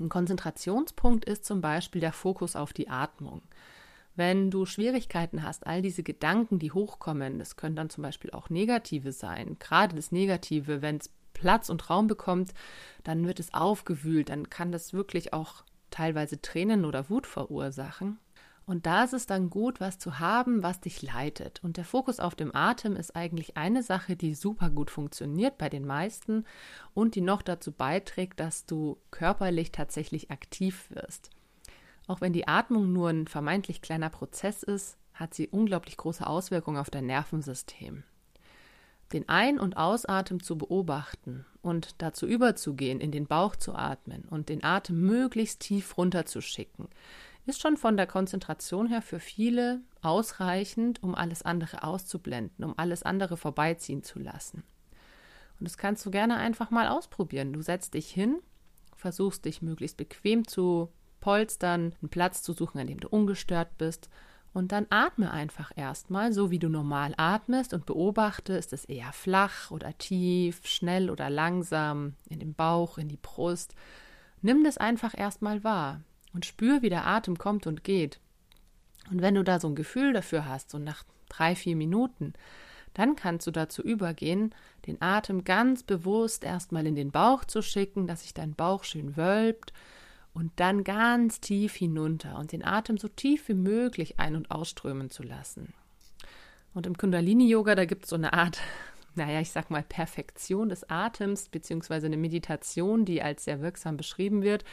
Ein 0.00 0.08
Konzentrationspunkt 0.08 1.24
ist 1.24 1.44
zum 1.44 1.60
Beispiel 1.60 2.00
der 2.00 2.12
Fokus 2.12 2.56
auf 2.56 2.72
die 2.72 2.88
Atmung. 2.88 3.42
Wenn 4.14 4.50
du 4.50 4.66
Schwierigkeiten 4.66 5.42
hast, 5.42 5.66
all 5.66 5.80
diese 5.80 6.02
Gedanken, 6.02 6.58
die 6.58 6.72
hochkommen, 6.72 7.38
das 7.38 7.56
können 7.56 7.76
dann 7.76 7.90
zum 7.90 8.02
Beispiel 8.02 8.30
auch 8.30 8.50
negative 8.50 9.12
sein, 9.12 9.56
gerade 9.58 9.96
das 9.96 10.12
Negative, 10.12 10.82
wenn 10.82 10.96
es 10.98 11.10
Platz 11.32 11.70
und 11.70 11.88
Raum 11.88 12.06
bekommt, 12.06 12.52
dann 13.04 13.26
wird 13.26 13.40
es 13.40 13.54
aufgewühlt, 13.54 14.28
dann 14.28 14.50
kann 14.50 14.70
das 14.70 14.92
wirklich 14.92 15.32
auch 15.32 15.64
teilweise 15.90 16.40
Tränen 16.40 16.84
oder 16.84 17.08
Wut 17.08 17.26
verursachen. 17.26 18.18
Und 18.64 18.86
da 18.86 19.04
ist 19.04 19.12
es 19.12 19.26
dann 19.26 19.50
gut, 19.50 19.80
was 19.80 19.98
zu 19.98 20.18
haben, 20.20 20.62
was 20.62 20.80
dich 20.80 21.02
leitet. 21.02 21.62
Und 21.64 21.76
der 21.76 21.84
Fokus 21.84 22.20
auf 22.20 22.34
dem 22.34 22.54
Atem 22.54 22.94
ist 22.94 23.16
eigentlich 23.16 23.56
eine 23.56 23.82
Sache, 23.82 24.14
die 24.16 24.34
super 24.34 24.70
gut 24.70 24.90
funktioniert 24.90 25.58
bei 25.58 25.68
den 25.68 25.84
meisten 25.84 26.44
und 26.94 27.14
die 27.16 27.20
noch 27.20 27.42
dazu 27.42 27.72
beiträgt, 27.72 28.38
dass 28.38 28.64
du 28.66 28.98
körperlich 29.10 29.72
tatsächlich 29.72 30.30
aktiv 30.30 30.88
wirst. 30.90 31.30
Auch 32.06 32.20
wenn 32.20 32.32
die 32.32 32.48
Atmung 32.48 32.92
nur 32.92 33.08
ein 33.08 33.26
vermeintlich 33.26 33.82
kleiner 33.82 34.10
Prozess 34.10 34.62
ist, 34.62 34.96
hat 35.12 35.34
sie 35.34 35.48
unglaublich 35.48 35.96
große 35.96 36.26
Auswirkungen 36.26 36.78
auf 36.78 36.90
dein 36.90 37.06
Nervensystem. 37.06 38.04
Den 39.12 39.28
Ein- 39.28 39.60
und 39.60 39.76
Ausatmen 39.76 40.40
zu 40.40 40.56
beobachten 40.56 41.44
und 41.60 42.00
dazu 42.00 42.26
überzugehen, 42.26 43.00
in 43.00 43.12
den 43.12 43.26
Bauch 43.26 43.56
zu 43.56 43.74
atmen 43.74 44.24
und 44.30 44.48
den 44.48 44.64
Atem 44.64 45.00
möglichst 45.00 45.60
tief 45.60 45.98
runterzuschicken, 45.98 46.88
ist 47.46 47.60
schon 47.60 47.76
von 47.76 47.96
der 47.96 48.06
Konzentration 48.06 48.86
her 48.86 49.02
für 49.02 49.20
viele 49.20 49.80
ausreichend, 50.00 51.02
um 51.02 51.14
alles 51.14 51.42
andere 51.42 51.82
auszublenden, 51.82 52.64
um 52.64 52.74
alles 52.78 53.02
andere 53.02 53.36
vorbeiziehen 53.36 54.02
zu 54.02 54.18
lassen. 54.18 54.62
Und 55.58 55.68
das 55.68 55.76
kannst 55.76 56.04
du 56.06 56.10
gerne 56.10 56.36
einfach 56.36 56.70
mal 56.70 56.88
ausprobieren. 56.88 57.52
Du 57.52 57.62
setzt 57.62 57.94
dich 57.94 58.10
hin, 58.10 58.38
versuchst 58.96 59.44
dich 59.44 59.62
möglichst 59.62 59.96
bequem 59.96 60.46
zu 60.46 60.92
polstern, 61.20 61.94
einen 62.00 62.08
Platz 62.08 62.42
zu 62.42 62.52
suchen, 62.52 62.80
an 62.80 62.86
dem 62.86 63.00
du 63.00 63.08
ungestört 63.08 63.76
bist 63.78 64.08
und 64.52 64.72
dann 64.72 64.86
atme 64.90 65.30
einfach 65.30 65.72
erstmal, 65.76 66.32
so 66.32 66.50
wie 66.50 66.58
du 66.58 66.68
normal 66.68 67.14
atmest 67.16 67.72
und 67.72 67.86
beobachte, 67.86 68.52
ist 68.52 68.72
es 68.72 68.84
eher 68.84 69.12
flach 69.12 69.70
oder 69.70 69.96
tief, 69.96 70.66
schnell 70.66 71.10
oder 71.10 71.30
langsam, 71.30 72.14
in 72.28 72.38
den 72.38 72.54
Bauch, 72.54 72.98
in 72.98 73.08
die 73.08 73.16
Brust. 73.16 73.74
Nimm 74.42 74.62
das 74.62 74.76
einfach 74.76 75.16
erstmal 75.16 75.64
wahr 75.64 76.02
und 76.32 76.46
spür, 76.46 76.82
wie 76.82 76.90
der 76.90 77.06
Atem 77.06 77.38
kommt 77.38 77.66
und 77.66 77.84
geht. 77.84 78.20
Und 79.10 79.22
wenn 79.22 79.34
du 79.34 79.42
da 79.42 79.60
so 79.60 79.68
ein 79.68 79.74
Gefühl 79.74 80.12
dafür 80.12 80.46
hast, 80.46 80.70
so 80.70 80.78
nach 80.78 81.04
drei, 81.28 81.54
vier 81.54 81.76
Minuten, 81.76 82.34
dann 82.94 83.16
kannst 83.16 83.46
du 83.46 83.50
dazu 83.50 83.82
übergehen, 83.82 84.54
den 84.86 85.00
Atem 85.00 85.44
ganz 85.44 85.82
bewusst 85.82 86.44
erstmal 86.44 86.86
in 86.86 86.94
den 86.94 87.10
Bauch 87.10 87.44
zu 87.44 87.62
schicken, 87.62 88.06
dass 88.06 88.22
sich 88.22 88.34
dein 88.34 88.54
Bauch 88.54 88.84
schön 88.84 89.16
wölbt 89.16 89.72
und 90.34 90.52
dann 90.56 90.84
ganz 90.84 91.40
tief 91.40 91.74
hinunter 91.74 92.38
und 92.38 92.52
den 92.52 92.64
Atem 92.64 92.98
so 92.98 93.08
tief 93.08 93.48
wie 93.48 93.54
möglich 93.54 94.18
ein- 94.18 94.36
und 94.36 94.50
ausströmen 94.50 95.10
zu 95.10 95.22
lassen. 95.22 95.72
Und 96.74 96.86
im 96.86 96.96
Kundalini-Yoga, 96.96 97.74
da 97.74 97.84
gibt 97.84 98.04
es 98.04 98.10
so 98.10 98.16
eine 98.16 98.32
Art, 98.32 98.60
naja, 99.14 99.40
ich 99.40 99.50
sag 99.50 99.70
mal, 99.70 99.82
Perfektion 99.82 100.68
des 100.68 100.88
Atems, 100.88 101.48
beziehungsweise 101.48 102.06
eine 102.06 102.16
Meditation, 102.16 103.04
die 103.04 103.22
als 103.22 103.44
sehr 103.44 103.60
wirksam 103.60 103.96
beschrieben 103.96 104.42
wird, 104.42 104.64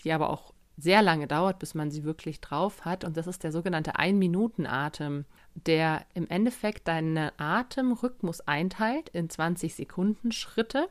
die 0.00 0.12
aber 0.12 0.30
auch 0.30 0.52
sehr 0.76 1.02
lange 1.02 1.26
dauert, 1.26 1.58
bis 1.58 1.74
man 1.74 1.90
sie 1.90 2.04
wirklich 2.04 2.40
drauf 2.40 2.84
hat. 2.84 3.04
Und 3.04 3.16
das 3.16 3.26
ist 3.26 3.42
der 3.44 3.52
sogenannte 3.52 3.96
Ein-Minuten-Atem, 3.96 5.24
der 5.54 6.04
im 6.14 6.28
Endeffekt 6.28 6.86
deinen 6.88 7.30
Atemrhythmus 7.38 8.42
einteilt 8.42 9.08
in 9.10 9.30
20 9.30 9.74
Sekunden 9.74 10.32
Schritte. 10.32 10.88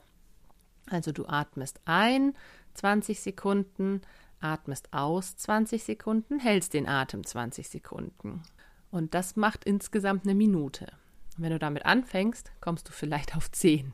Also 0.90 1.12
du 1.12 1.28
atmest 1.28 1.82
ein, 1.86 2.34
20 2.74 3.20
Sekunden, 3.20 4.02
atmest 4.40 4.92
aus 4.92 5.38
20 5.38 5.84
Sekunden, 5.84 6.40
hältst 6.40 6.74
den 6.74 6.88
Atem 6.88 7.24
20 7.24 7.70
Sekunden. 7.70 8.42
Und 8.92 9.14
das 9.14 9.36
macht 9.36 9.66
insgesamt 9.66 10.26
eine 10.26 10.36
Minute. 10.36 10.88
Wenn 11.38 11.52
du 11.52 11.60
damit 11.60 11.86
anfängst, 11.86 12.52
kommst 12.62 12.88
du 12.88 12.94
vielleicht 12.94 13.36
auf 13.36 13.52
10, 13.52 13.94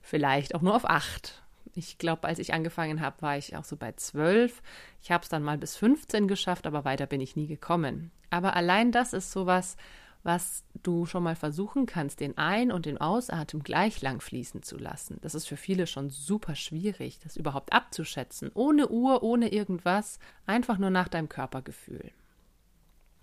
vielleicht 0.00 0.54
auch 0.54 0.62
nur 0.62 0.76
auf 0.76 0.88
8. 0.88 1.42
Ich 1.74 1.98
glaube, 1.98 2.28
als 2.28 2.38
ich 2.38 2.52
angefangen 2.52 3.00
habe, 3.00 3.22
war 3.22 3.38
ich 3.38 3.56
auch 3.56 3.64
so 3.64 3.76
bei 3.76 3.92
12. 3.92 4.62
Ich 5.02 5.10
habe 5.10 5.22
es 5.22 5.28
dann 5.28 5.42
mal 5.42 5.58
bis 5.58 5.76
15 5.76 6.28
geschafft, 6.28 6.66
aber 6.66 6.84
weiter 6.84 7.06
bin 7.06 7.20
ich 7.20 7.36
nie 7.36 7.46
gekommen. 7.46 8.10
Aber 8.30 8.56
allein 8.56 8.92
das 8.92 9.12
ist 9.12 9.32
sowas, 9.32 9.76
was 10.22 10.64
du 10.82 11.06
schon 11.06 11.22
mal 11.22 11.34
versuchen 11.34 11.86
kannst, 11.86 12.20
den 12.20 12.38
Ein- 12.38 12.72
und 12.72 12.86
den 12.86 12.98
Ausatmen 12.98 13.62
gleich 13.62 14.00
lang 14.02 14.20
fließen 14.20 14.62
zu 14.62 14.76
lassen. 14.78 15.18
Das 15.22 15.34
ist 15.34 15.46
für 15.46 15.56
viele 15.56 15.86
schon 15.86 16.10
super 16.10 16.54
schwierig, 16.54 17.18
das 17.20 17.36
überhaupt 17.36 17.72
abzuschätzen. 17.72 18.50
Ohne 18.54 18.88
Uhr, 18.88 19.22
ohne 19.22 19.52
irgendwas, 19.52 20.18
einfach 20.46 20.78
nur 20.78 20.90
nach 20.90 21.08
deinem 21.08 21.28
Körpergefühl. 21.28 22.12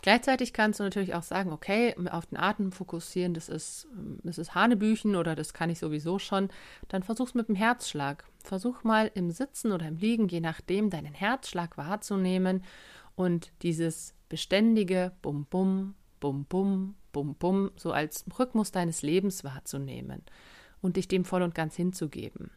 Gleichzeitig 0.01 0.53
kannst 0.53 0.79
du 0.79 0.83
natürlich 0.83 1.13
auch 1.13 1.23
sagen, 1.23 1.51
okay, 1.51 1.93
auf 2.09 2.25
den 2.27 2.37
Atem 2.37 2.71
fokussieren, 2.71 3.33
das 3.33 3.49
ist, 3.49 3.87
das 4.23 4.37
ist 4.37 4.55
Hanebüchen 4.55 5.15
oder 5.15 5.35
das 5.35 5.53
kann 5.53 5.69
ich 5.69 5.79
sowieso 5.79 6.19
schon. 6.19 6.49
Dann 6.87 7.03
versuch's 7.03 7.33
mit 7.33 7.49
dem 7.49 7.55
Herzschlag. 7.55 8.23
Versuch 8.41 8.83
mal 8.83 9.11
im 9.13 9.29
Sitzen 9.31 9.73
oder 9.73 9.87
im 9.87 9.97
Liegen, 9.97 10.29
je 10.29 10.39
nachdem, 10.39 10.89
deinen 10.89 11.13
Herzschlag 11.13 11.77
wahrzunehmen 11.77 12.63
und 13.15 13.51
dieses 13.61 14.13
beständige 14.29 15.11
Bum 15.21 15.45
Bum, 15.49 15.95
Bum, 16.21 16.45
Bum, 16.45 16.95
Bum, 17.11 17.35
Bum, 17.35 17.71
so 17.75 17.91
als 17.91 18.23
Rhythmus 18.37 18.71
deines 18.71 19.01
Lebens 19.01 19.43
wahrzunehmen 19.43 20.21
und 20.81 20.95
dich 20.95 21.09
dem 21.09 21.25
voll 21.25 21.41
und 21.41 21.53
ganz 21.53 21.75
hinzugeben. 21.75 22.51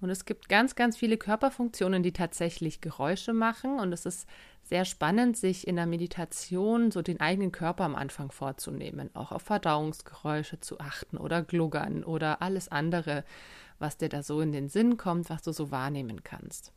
Und 0.00 0.10
es 0.10 0.24
gibt 0.24 0.48
ganz, 0.48 0.74
ganz 0.74 0.96
viele 0.96 1.18
Körperfunktionen, 1.18 2.02
die 2.02 2.12
tatsächlich 2.12 2.80
Geräusche 2.80 3.32
machen. 3.32 3.78
Und 3.78 3.92
es 3.92 4.06
ist 4.06 4.26
sehr 4.62 4.84
spannend, 4.84 5.36
sich 5.36 5.66
in 5.66 5.76
der 5.76 5.86
Meditation 5.86 6.90
so 6.90 7.02
den 7.02 7.20
eigenen 7.20 7.52
Körper 7.52 7.84
am 7.84 7.94
Anfang 7.94 8.30
vorzunehmen, 8.30 9.10
auch 9.14 9.32
auf 9.32 9.42
Verdauungsgeräusche 9.42 10.60
zu 10.60 10.80
achten 10.80 11.18
oder 11.18 11.42
Gluggern 11.42 12.04
oder 12.04 12.40
alles 12.40 12.68
andere, 12.68 13.24
was 13.78 13.96
dir 13.96 14.08
da 14.08 14.22
so 14.22 14.40
in 14.40 14.52
den 14.52 14.68
Sinn 14.68 14.96
kommt, 14.96 15.28
was 15.28 15.42
du 15.42 15.52
so 15.52 15.70
wahrnehmen 15.70 16.22
kannst. 16.22 16.72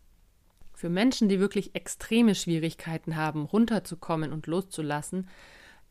Für 0.74 0.90
Menschen, 0.90 1.30
die 1.30 1.40
wirklich 1.40 1.76
extreme 1.76 2.36
Schwierigkeiten 2.36 3.16
haben, 3.16 3.46
runterzukommen 3.46 4.34
und 4.34 4.48
loszulassen, 4.48 5.30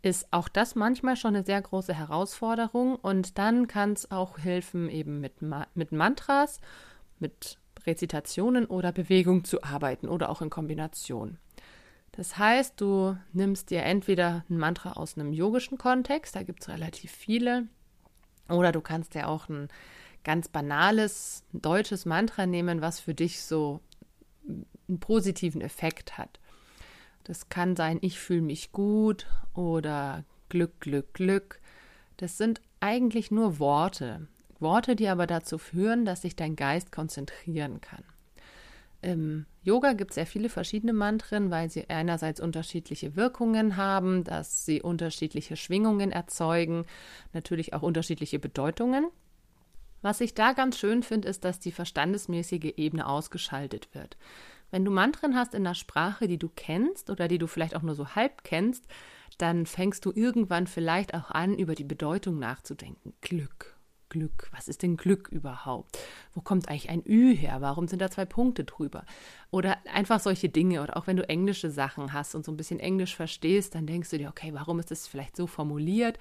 ist 0.02 0.26
auch 0.32 0.48
das 0.48 0.74
manchmal 0.74 1.16
schon 1.16 1.36
eine 1.36 1.44
sehr 1.44 1.62
große 1.62 1.94
Herausforderung 1.94 2.96
und 2.96 3.38
dann 3.38 3.68
kann 3.68 3.92
es 3.92 4.10
auch 4.10 4.38
helfen 4.38 4.90
eben 4.90 5.20
mit, 5.20 5.40
Ma 5.40 5.68
mit 5.74 5.92
Mantras, 5.92 6.60
mit 7.22 7.58
Rezitationen 7.86 8.66
oder 8.66 8.92
Bewegung 8.92 9.44
zu 9.44 9.62
arbeiten 9.62 10.08
oder 10.08 10.28
auch 10.28 10.42
in 10.42 10.50
Kombination. 10.50 11.38
Das 12.12 12.36
heißt, 12.36 12.78
du 12.78 13.16
nimmst 13.32 13.70
dir 13.70 13.82
entweder 13.84 14.44
ein 14.50 14.58
Mantra 14.58 14.92
aus 14.92 15.16
einem 15.16 15.32
yogischen 15.32 15.78
Kontext, 15.78 16.36
da 16.36 16.42
gibt 16.42 16.62
es 16.62 16.68
relativ 16.68 17.10
viele, 17.10 17.68
oder 18.50 18.70
du 18.70 18.82
kannst 18.82 19.14
dir 19.14 19.28
auch 19.28 19.48
ein 19.48 19.68
ganz 20.24 20.48
banales 20.48 21.42
deutsches 21.52 22.04
Mantra 22.04 22.46
nehmen, 22.46 22.82
was 22.82 23.00
für 23.00 23.14
dich 23.14 23.42
so 23.42 23.80
einen 24.88 25.00
positiven 25.00 25.62
Effekt 25.62 26.18
hat. 26.18 26.38
Das 27.24 27.48
kann 27.48 27.76
sein, 27.76 27.98
ich 28.02 28.18
fühle 28.18 28.42
mich 28.42 28.72
gut 28.72 29.26
oder 29.54 30.24
Glück, 30.48 30.80
Glück, 30.80 31.14
Glück. 31.14 31.60
Das 32.18 32.36
sind 32.36 32.60
eigentlich 32.80 33.30
nur 33.30 33.58
Worte. 33.58 34.28
Worte, 34.62 34.96
die 34.96 35.08
aber 35.08 35.26
dazu 35.26 35.58
führen, 35.58 36.04
dass 36.04 36.22
sich 36.22 36.36
dein 36.36 36.56
Geist 36.56 36.92
konzentrieren 36.92 37.80
kann. 37.80 38.04
Im 39.02 39.46
Yoga 39.64 39.94
gibt 39.94 40.12
es 40.12 40.14
sehr 40.14 40.26
viele 40.26 40.48
verschiedene 40.48 40.92
Mantren, 40.92 41.50
weil 41.50 41.68
sie 41.68 41.90
einerseits 41.90 42.40
unterschiedliche 42.40 43.16
Wirkungen 43.16 43.76
haben, 43.76 44.22
dass 44.22 44.64
sie 44.64 44.80
unterschiedliche 44.80 45.56
Schwingungen 45.56 46.12
erzeugen, 46.12 46.86
natürlich 47.32 47.74
auch 47.74 47.82
unterschiedliche 47.82 48.38
Bedeutungen. 48.38 49.08
Was 50.02 50.20
ich 50.20 50.34
da 50.34 50.52
ganz 50.52 50.78
schön 50.78 51.02
finde, 51.02 51.28
ist, 51.28 51.44
dass 51.44 51.58
die 51.58 51.72
verstandesmäßige 51.72 52.74
Ebene 52.76 53.06
ausgeschaltet 53.06 53.92
wird. 53.92 54.16
Wenn 54.70 54.84
du 54.84 54.90
Mantren 54.90 55.36
hast 55.36 55.54
in 55.54 55.66
einer 55.66 55.74
Sprache, 55.74 56.28
die 56.28 56.38
du 56.38 56.48
kennst 56.48 57.10
oder 57.10 57.28
die 57.28 57.38
du 57.38 57.46
vielleicht 57.46 57.76
auch 57.76 57.82
nur 57.82 57.94
so 57.94 58.14
halb 58.14 58.42
kennst, 58.44 58.86
dann 59.38 59.66
fängst 59.66 60.04
du 60.04 60.12
irgendwann 60.14 60.66
vielleicht 60.66 61.14
auch 61.14 61.30
an, 61.30 61.58
über 61.58 61.74
die 61.74 61.84
Bedeutung 61.84 62.38
nachzudenken. 62.38 63.14
Glück 63.20 63.76
Glück? 64.12 64.50
Was 64.52 64.68
ist 64.68 64.82
denn 64.82 64.98
Glück 64.98 65.28
überhaupt? 65.28 65.98
Wo 66.34 66.42
kommt 66.42 66.68
eigentlich 66.68 66.90
ein 66.90 67.02
Ü 67.06 67.34
her? 67.34 67.62
Warum 67.62 67.88
sind 67.88 68.02
da 68.02 68.10
zwei 68.10 68.26
Punkte 68.26 68.64
drüber? 68.64 69.06
Oder 69.50 69.78
einfach 69.90 70.20
solche 70.20 70.50
Dinge. 70.50 70.82
Oder 70.82 70.98
auch 70.98 71.06
wenn 71.06 71.16
du 71.16 71.26
englische 71.26 71.70
Sachen 71.70 72.12
hast 72.12 72.34
und 72.34 72.44
so 72.44 72.52
ein 72.52 72.58
bisschen 72.58 72.78
Englisch 72.78 73.16
verstehst, 73.16 73.74
dann 73.74 73.86
denkst 73.86 74.10
du 74.10 74.18
dir, 74.18 74.28
okay, 74.28 74.52
warum 74.52 74.78
ist 74.80 74.90
das 74.90 75.08
vielleicht 75.08 75.34
so 75.34 75.46
formuliert? 75.46 76.18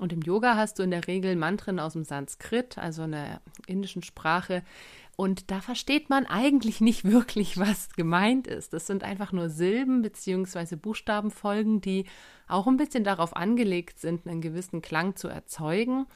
Und 0.00 0.12
im 0.12 0.22
Yoga 0.22 0.56
hast 0.56 0.78
du 0.78 0.82
in 0.82 0.90
der 0.90 1.06
Regel 1.06 1.36
Mantren 1.36 1.78
aus 1.78 1.92
dem 1.92 2.04
Sanskrit, 2.04 2.78
also 2.78 3.02
einer 3.02 3.40
indischen 3.66 4.02
Sprache. 4.02 4.62
Und 5.14 5.50
da 5.50 5.60
versteht 5.60 6.10
man 6.10 6.26
eigentlich 6.26 6.80
nicht 6.80 7.04
wirklich, 7.04 7.58
was 7.58 7.90
gemeint 7.90 8.48
ist. 8.48 8.72
Das 8.72 8.88
sind 8.88 9.04
einfach 9.04 9.30
nur 9.30 9.50
Silben 9.50 10.02
bzw. 10.02 10.74
Buchstabenfolgen, 10.74 11.80
die 11.80 12.06
auch 12.48 12.66
ein 12.66 12.78
bisschen 12.78 13.04
darauf 13.04 13.36
angelegt 13.36 14.00
sind, 14.00 14.26
einen 14.26 14.40
gewissen 14.40 14.82
Klang 14.82 15.14
zu 15.14 15.28
erzeugen. 15.28 16.06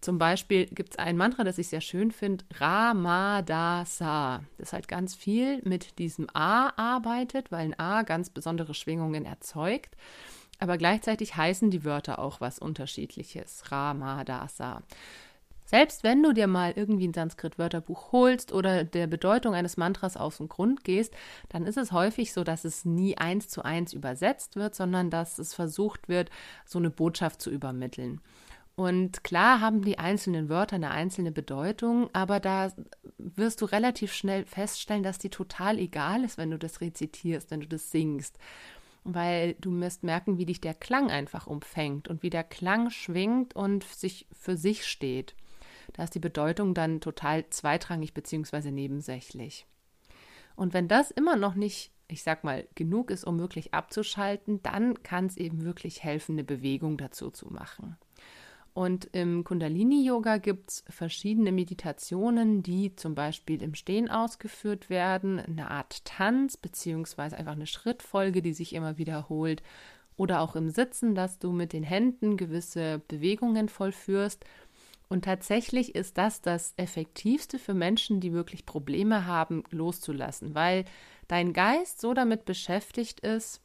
Zum 0.00 0.16
Beispiel 0.16 0.66
gibt 0.66 0.94
es 0.94 0.98
ein 0.98 1.18
Mantra, 1.18 1.44
das 1.44 1.58
ich 1.58 1.68
sehr 1.68 1.82
schön 1.82 2.10
finde, 2.10 2.44
Ramadasa. 2.54 4.42
Das 4.56 4.72
halt 4.72 4.88
ganz 4.88 5.14
viel 5.14 5.60
mit 5.64 5.98
diesem 5.98 6.26
A 6.32 6.72
arbeitet, 6.76 7.52
weil 7.52 7.66
ein 7.66 7.78
A 7.78 8.02
ganz 8.02 8.30
besondere 8.30 8.72
Schwingungen 8.72 9.26
erzeugt. 9.26 9.96
Aber 10.58 10.78
gleichzeitig 10.78 11.36
heißen 11.36 11.70
die 11.70 11.84
Wörter 11.84 12.18
auch 12.18 12.40
was 12.40 12.58
Unterschiedliches. 12.58 13.70
Ramadasa. 13.70 14.82
Selbst 15.70 16.02
wenn 16.02 16.22
du 16.22 16.32
dir 16.32 16.48
mal 16.48 16.72
irgendwie 16.74 17.06
ein 17.06 17.14
Sanskrit-Wörterbuch 17.14 18.10
holst 18.10 18.52
oder 18.52 18.82
der 18.82 19.06
Bedeutung 19.06 19.54
eines 19.54 19.76
Mantras 19.76 20.16
auf 20.16 20.38
den 20.38 20.48
Grund 20.48 20.82
gehst, 20.82 21.14
dann 21.48 21.64
ist 21.64 21.76
es 21.76 21.92
häufig 21.92 22.32
so, 22.32 22.42
dass 22.42 22.64
es 22.64 22.84
nie 22.84 23.16
eins 23.18 23.48
zu 23.48 23.62
eins 23.62 23.92
übersetzt 23.92 24.56
wird, 24.56 24.74
sondern 24.74 25.10
dass 25.10 25.38
es 25.38 25.54
versucht 25.54 26.08
wird, 26.08 26.30
so 26.64 26.78
eine 26.78 26.90
Botschaft 26.90 27.40
zu 27.40 27.50
übermitteln. 27.50 28.20
Und 28.80 29.24
klar 29.24 29.60
haben 29.60 29.82
die 29.82 29.98
einzelnen 29.98 30.48
Wörter 30.48 30.76
eine 30.76 30.90
einzelne 30.90 31.32
Bedeutung, 31.32 32.08
aber 32.14 32.40
da 32.40 32.72
wirst 33.18 33.60
du 33.60 33.66
relativ 33.66 34.14
schnell 34.14 34.46
feststellen, 34.46 35.02
dass 35.02 35.18
die 35.18 35.28
total 35.28 35.78
egal 35.78 36.24
ist, 36.24 36.38
wenn 36.38 36.50
du 36.50 36.58
das 36.58 36.80
rezitierst, 36.80 37.50
wenn 37.50 37.60
du 37.60 37.68
das 37.68 37.90
singst. 37.90 38.38
Weil 39.04 39.52
du 39.60 39.78
wirst 39.78 40.02
merken, 40.02 40.38
wie 40.38 40.46
dich 40.46 40.62
der 40.62 40.72
Klang 40.72 41.10
einfach 41.10 41.46
umfängt 41.46 42.08
und 42.08 42.22
wie 42.22 42.30
der 42.30 42.42
Klang 42.42 42.88
schwingt 42.88 43.54
und 43.54 43.84
sich 43.84 44.26
für 44.32 44.56
sich 44.56 44.86
steht. 44.86 45.34
Da 45.92 46.04
ist 46.04 46.14
die 46.14 46.18
Bedeutung 46.18 46.72
dann 46.72 47.02
total 47.02 47.50
zweitrangig 47.50 48.14
bzw. 48.14 48.70
nebensächlich. 48.70 49.66
Und 50.56 50.72
wenn 50.72 50.88
das 50.88 51.10
immer 51.10 51.36
noch 51.36 51.54
nicht, 51.54 51.92
ich 52.08 52.22
sag 52.22 52.44
mal, 52.44 52.66
genug 52.76 53.10
ist, 53.10 53.24
um 53.24 53.40
wirklich 53.40 53.74
abzuschalten, 53.74 54.62
dann 54.62 55.02
kann 55.02 55.26
es 55.26 55.36
eben 55.36 55.64
wirklich 55.64 56.02
helfen, 56.02 56.36
eine 56.36 56.44
Bewegung 56.44 56.96
dazu 56.96 57.30
zu 57.30 57.52
machen. 57.52 57.98
Und 58.72 59.08
im 59.12 59.42
Kundalini-Yoga 59.42 60.38
gibt 60.38 60.70
es 60.70 60.84
verschiedene 60.88 61.50
Meditationen, 61.50 62.62
die 62.62 62.94
zum 62.94 63.14
Beispiel 63.14 63.62
im 63.62 63.74
Stehen 63.74 64.08
ausgeführt 64.08 64.88
werden, 64.88 65.40
eine 65.40 65.70
Art 65.70 66.04
Tanz 66.04 66.56
beziehungsweise 66.56 67.36
einfach 67.36 67.52
eine 67.52 67.66
Schrittfolge, 67.66 68.42
die 68.42 68.52
sich 68.52 68.74
immer 68.74 68.96
wiederholt, 68.96 69.62
oder 70.16 70.42
auch 70.42 70.54
im 70.54 70.68
Sitzen, 70.68 71.14
dass 71.14 71.38
du 71.38 71.50
mit 71.50 71.72
den 71.72 71.82
Händen 71.82 72.36
gewisse 72.36 73.00
Bewegungen 73.08 73.70
vollführst. 73.70 74.44
Und 75.08 75.24
tatsächlich 75.24 75.94
ist 75.94 76.18
das 76.18 76.42
das 76.42 76.74
Effektivste 76.76 77.58
für 77.58 77.74
Menschen, 77.74 78.20
die 78.20 78.32
wirklich 78.32 78.66
Probleme 78.66 79.26
haben, 79.26 79.64
loszulassen, 79.70 80.54
weil 80.54 80.84
dein 81.26 81.52
Geist 81.52 82.00
so 82.00 82.12
damit 82.12 82.44
beschäftigt 82.44 83.20
ist, 83.20 83.62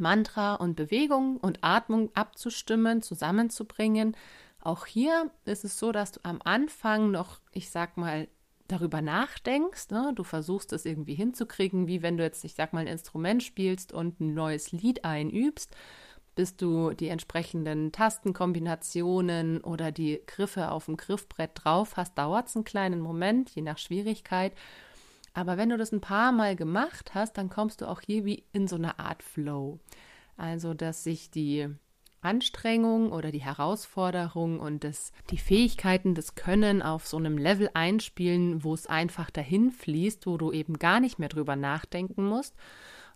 Mantra 0.00 0.54
und 0.54 0.76
Bewegung 0.76 1.36
und 1.38 1.58
Atmung 1.62 2.10
abzustimmen, 2.14 3.02
zusammenzubringen. 3.02 4.16
Auch 4.60 4.86
hier 4.86 5.30
ist 5.44 5.64
es 5.64 5.78
so, 5.78 5.92
dass 5.92 6.12
du 6.12 6.20
am 6.22 6.40
Anfang 6.44 7.10
noch, 7.10 7.40
ich 7.52 7.70
sag 7.70 7.96
mal, 7.96 8.28
darüber 8.68 9.02
nachdenkst. 9.02 9.90
Ne? 9.90 10.12
Du 10.14 10.24
versuchst 10.24 10.72
es 10.72 10.86
irgendwie 10.86 11.14
hinzukriegen, 11.14 11.86
wie 11.86 12.02
wenn 12.02 12.16
du 12.16 12.24
jetzt, 12.24 12.44
ich 12.44 12.54
sag 12.54 12.72
mal, 12.72 12.80
ein 12.80 12.86
Instrument 12.86 13.42
spielst 13.42 13.92
und 13.92 14.20
ein 14.20 14.34
neues 14.34 14.72
Lied 14.72 15.04
einübst, 15.04 15.76
bis 16.34 16.56
du 16.56 16.92
die 16.92 17.08
entsprechenden 17.08 17.92
Tastenkombinationen 17.92 19.60
oder 19.60 19.92
die 19.92 20.20
Griffe 20.26 20.70
auf 20.70 20.86
dem 20.86 20.96
Griffbrett 20.96 21.50
drauf 21.54 21.96
hast, 21.96 22.18
dauert 22.18 22.48
es 22.48 22.56
einen 22.56 22.64
kleinen 22.64 23.00
Moment, 23.00 23.50
je 23.50 23.62
nach 23.62 23.78
Schwierigkeit. 23.78 24.52
Aber 25.34 25.56
wenn 25.56 25.68
du 25.68 25.76
das 25.76 25.92
ein 25.92 26.00
paar 26.00 26.32
Mal 26.32 26.56
gemacht 26.56 27.14
hast, 27.14 27.36
dann 27.36 27.50
kommst 27.50 27.80
du 27.80 27.88
auch 27.88 28.00
hier 28.00 28.24
wie 28.24 28.44
in 28.52 28.68
so 28.68 28.76
eine 28.76 28.98
Art 29.00 29.22
Flow. 29.22 29.80
Also, 30.36 30.74
dass 30.74 31.04
sich 31.04 31.30
die 31.30 31.68
Anstrengung 32.24 33.12
oder 33.12 33.30
die 33.30 33.42
Herausforderung 33.42 34.58
und 34.58 34.84
das, 34.84 35.12
die 35.30 35.38
Fähigkeiten, 35.38 36.14
das 36.14 36.36
Können 36.36 36.82
auf 36.82 37.06
so 37.06 37.18
einem 37.18 37.36
Level 37.36 37.68
einspielen, 37.74 38.64
wo 38.64 38.72
es 38.72 38.86
einfach 38.86 39.30
dahin 39.30 39.70
fließt, 39.70 40.26
wo 40.26 40.38
du 40.38 40.50
eben 40.52 40.78
gar 40.78 41.00
nicht 41.00 41.18
mehr 41.18 41.28
drüber 41.28 41.56
nachdenken 41.56 42.24
musst, 42.24 42.54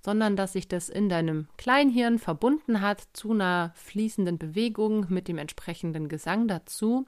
sondern 0.05 0.37
dass 0.37 0.53
sich 0.53 0.69
das 0.69 0.89
in 0.89 1.09
deinem 1.09 1.49
Kleinhirn 1.57 2.19
verbunden 2.19 2.81
hat 2.81 3.03
zu 3.13 3.33
einer 3.33 3.73
fließenden 3.75 4.39
Bewegung 4.39 5.07
mit 5.09 5.27
dem 5.29 5.39
entsprechenden 5.39 6.09
Gesang 6.09 6.47
dazu 6.47 7.07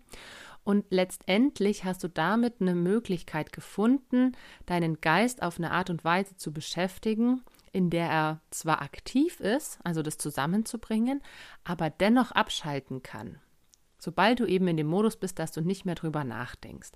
und 0.65 0.85
letztendlich 0.91 1.85
hast 1.85 2.05
du 2.05 2.09
damit 2.09 2.61
eine 2.61 2.75
Möglichkeit 2.75 3.53
gefunden, 3.53 4.33
deinen 4.67 5.01
Geist 5.01 5.43
auf 5.43 5.59
eine 5.59 5.71
Art 5.71 5.91
und 5.91 6.05
Weise 6.05 6.37
zu 6.37 6.53
beschäftigen, 6.53 7.43
in 7.73 7.91
der 7.91 8.09
er 8.09 8.41
zwar 8.51 8.83
aktiv 8.83 9.41
ist, 9.41 9.79
also 9.85 10.03
das 10.03 10.19
zusammenzubringen, 10.19 11.23
aber 11.65 11.91
dennoch 11.91 12.33
abschalten 12.33 13.03
kann. 13.03 13.39
Sobald 13.99 14.41
du 14.41 14.47
eben 14.47 14.67
in 14.69 14.77
dem 14.77 14.87
Modus 14.87 15.17
bist, 15.17 15.39
dass 15.39 15.53
du 15.53 15.61
nicht 15.61 15.85
mehr 15.85 15.95
drüber 15.95 16.25
nachdenkst. 16.25 16.93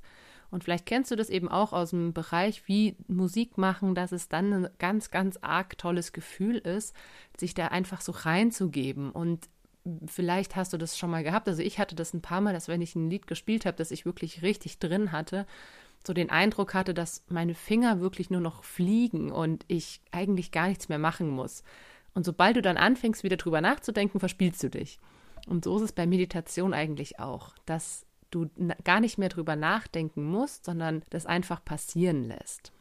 Und 0.50 0.62
vielleicht 0.62 0.87
kennst 0.87 1.11
du 1.11 1.16
das 1.16 1.31
eben 1.31 1.48
auch 1.48 1.72
aus 1.72 1.90
dem 1.90 2.12
Bereich 2.12 2.68
wie 2.68 2.96
Musik 3.09 3.59
machen, 3.59 3.94
dass 3.94 4.12
es 4.12 4.29
dann 4.29 4.53
ein 4.53 4.68
ganz, 4.79 5.11
ganz 5.11 5.37
arg 5.42 5.77
tolles 5.79 6.12
Gefühl 6.12 6.59
ist, 6.59 6.94
sich 7.37 7.55
da 7.55 7.68
einfach 7.68 8.00
so 8.00 8.12
reinzugeben 8.12 9.11
und 9.11 9.48
vielleicht 10.07 10.57
hast 10.57 10.73
du 10.73 10.79
das 10.79 10.99
schon 10.99 11.11
mal 11.11 11.23
gehabt. 11.23 11.49
Also 11.49 11.62
ich 11.62 11.79
hatte 11.79 11.94
das 11.94 12.14
ein 12.14 12.23
paar 12.23 12.40
Mal, 12.40 12.53
dass 12.53 12.68
wenn 12.68 12.83
ich 12.83 12.94
ein 12.94 13.11
Lied 13.11 13.27
gespielt 13.27 13.66
habe, 13.66 13.77
das 13.77 13.90
ich 13.90 14.07
wirklich 14.07 14.42
richtig 14.42 14.79
drin 14.79 15.12
hatte, 15.12 15.47
so 16.07 16.12
den 16.12 16.31
Eindruck 16.31 16.75
hatte, 16.75 16.94
dass 16.94 17.25
meine 17.29 17.55
Finger 17.55 18.01
wirklich 18.01 18.31
nur 18.31 18.40
noch 18.40 18.64
fliegen 18.64 19.31
und 19.31 19.64
ich 19.68 20.01
eigentlich 20.11 20.53
gar 20.53 20.68
nichts 20.68 20.88
mehr 20.88 20.99
machen 20.99 21.29
muss. 21.29 21.62
Und 22.14 22.25
sobald 22.25 22.57
du 22.57 22.62
dann 22.62 22.77
anfängst, 22.77 23.25
wieder 23.25 23.37
drüber 23.37 23.61
nachzudenken, 23.61 24.20
verspielst 24.20 24.62
du 24.62 24.70
dich. 24.70 24.99
Und 25.47 25.64
so 25.64 25.77
ist 25.77 25.83
es 25.83 25.92
bei 25.92 26.07
Meditation 26.07 26.73
eigentlich 26.73 27.18
auch, 27.18 27.55
dass 27.66 28.07
du 28.31 28.51
gar 28.85 29.01
nicht 29.01 29.18
mehr 29.18 29.29
drüber 29.29 29.57
nachdenken 29.57 30.25
musst, 30.25 30.64
sondern 30.64 31.03
das 31.11 31.27
einfach 31.27 31.64
passieren 31.64 32.25
lässt. 32.25 32.73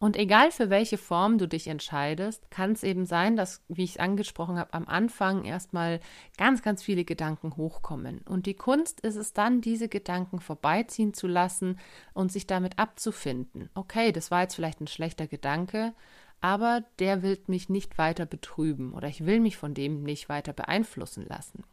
Und 0.00 0.16
egal 0.16 0.52
für 0.52 0.70
welche 0.70 0.96
Form 0.96 1.38
du 1.38 1.48
dich 1.48 1.66
entscheidest, 1.66 2.50
kann 2.50 2.72
es 2.72 2.84
eben 2.84 3.04
sein, 3.04 3.36
dass, 3.36 3.64
wie 3.68 3.82
ich 3.82 3.92
es 3.92 3.96
angesprochen 3.96 4.56
habe, 4.56 4.72
am 4.72 4.86
Anfang 4.86 5.44
erstmal 5.44 5.98
ganz, 6.36 6.62
ganz 6.62 6.82
viele 6.84 7.04
Gedanken 7.04 7.56
hochkommen. 7.56 8.20
Und 8.28 8.46
die 8.46 8.54
Kunst 8.54 9.00
ist 9.00 9.16
es 9.16 9.32
dann, 9.32 9.60
diese 9.60 9.88
Gedanken 9.88 10.38
vorbeiziehen 10.38 11.14
zu 11.14 11.26
lassen 11.26 11.80
und 12.14 12.30
sich 12.30 12.46
damit 12.46 12.78
abzufinden. 12.78 13.70
Okay, 13.74 14.12
das 14.12 14.30
war 14.30 14.42
jetzt 14.42 14.54
vielleicht 14.54 14.80
ein 14.80 14.86
schlechter 14.86 15.26
Gedanke, 15.26 15.94
aber 16.40 16.84
der 17.00 17.22
will 17.22 17.38
mich 17.48 17.68
nicht 17.68 17.98
weiter 17.98 18.24
betrüben 18.24 18.92
oder 18.92 19.08
ich 19.08 19.26
will 19.26 19.40
mich 19.40 19.56
von 19.56 19.74
dem 19.74 20.04
nicht 20.04 20.28
weiter 20.28 20.52
beeinflussen 20.52 21.26
lassen. 21.26 21.64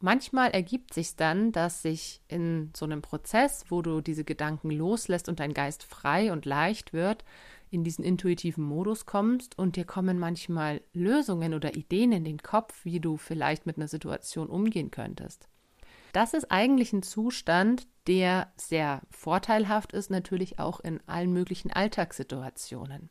Manchmal 0.00 0.50
ergibt 0.50 0.94
sich 0.94 1.16
dann, 1.16 1.52
dass 1.52 1.82
sich 1.82 2.20
in 2.28 2.70
so 2.76 2.84
einem 2.84 3.02
Prozess, 3.02 3.64
wo 3.68 3.82
du 3.82 4.00
diese 4.00 4.24
Gedanken 4.24 4.70
loslässt 4.70 5.28
und 5.28 5.40
dein 5.40 5.54
Geist 5.54 5.82
frei 5.82 6.32
und 6.32 6.46
leicht 6.46 6.92
wird, 6.92 7.24
in 7.70 7.84
diesen 7.84 8.04
intuitiven 8.04 8.64
Modus 8.64 9.06
kommst 9.06 9.56
und 9.58 9.76
dir 9.76 9.84
kommen 9.84 10.18
manchmal 10.18 10.80
Lösungen 10.92 11.54
oder 11.54 11.76
Ideen 11.76 12.12
in 12.12 12.24
den 12.24 12.38
Kopf, 12.38 12.84
wie 12.84 13.00
du 13.00 13.16
vielleicht 13.16 13.66
mit 13.66 13.76
einer 13.76 13.88
Situation 13.88 14.48
umgehen 14.48 14.90
könntest. 14.90 15.48
Das 16.12 16.34
ist 16.34 16.50
eigentlich 16.50 16.92
ein 16.92 17.04
Zustand, 17.04 17.86
der 18.08 18.52
sehr 18.56 19.02
vorteilhaft 19.10 19.92
ist, 19.92 20.10
natürlich 20.10 20.58
auch 20.58 20.80
in 20.80 21.00
allen 21.06 21.32
möglichen 21.32 21.72
Alltagssituationen. 21.72 23.10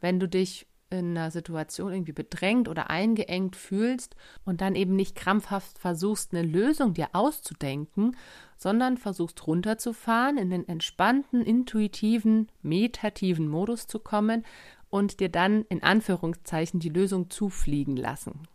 Wenn 0.00 0.18
du 0.18 0.28
dich 0.28 0.66
in 0.98 1.16
einer 1.16 1.30
Situation 1.30 1.92
irgendwie 1.92 2.12
bedrängt 2.12 2.68
oder 2.68 2.90
eingeengt 2.90 3.56
fühlst 3.56 4.16
und 4.44 4.60
dann 4.60 4.74
eben 4.74 4.96
nicht 4.96 5.16
krampfhaft 5.16 5.78
versuchst, 5.78 6.34
eine 6.34 6.46
Lösung 6.46 6.94
dir 6.94 7.08
auszudenken, 7.12 8.16
sondern 8.56 8.96
versuchst 8.96 9.46
runterzufahren, 9.46 10.38
in 10.38 10.50
den 10.50 10.68
entspannten, 10.68 11.42
intuitiven, 11.42 12.48
meditativen 12.62 13.48
Modus 13.48 13.86
zu 13.86 13.98
kommen 13.98 14.44
und 14.90 15.20
dir 15.20 15.28
dann 15.28 15.64
in 15.68 15.82
Anführungszeichen 15.82 16.80
die 16.80 16.88
Lösung 16.88 17.30
zufliegen 17.30 17.96
lassen. 17.96 18.46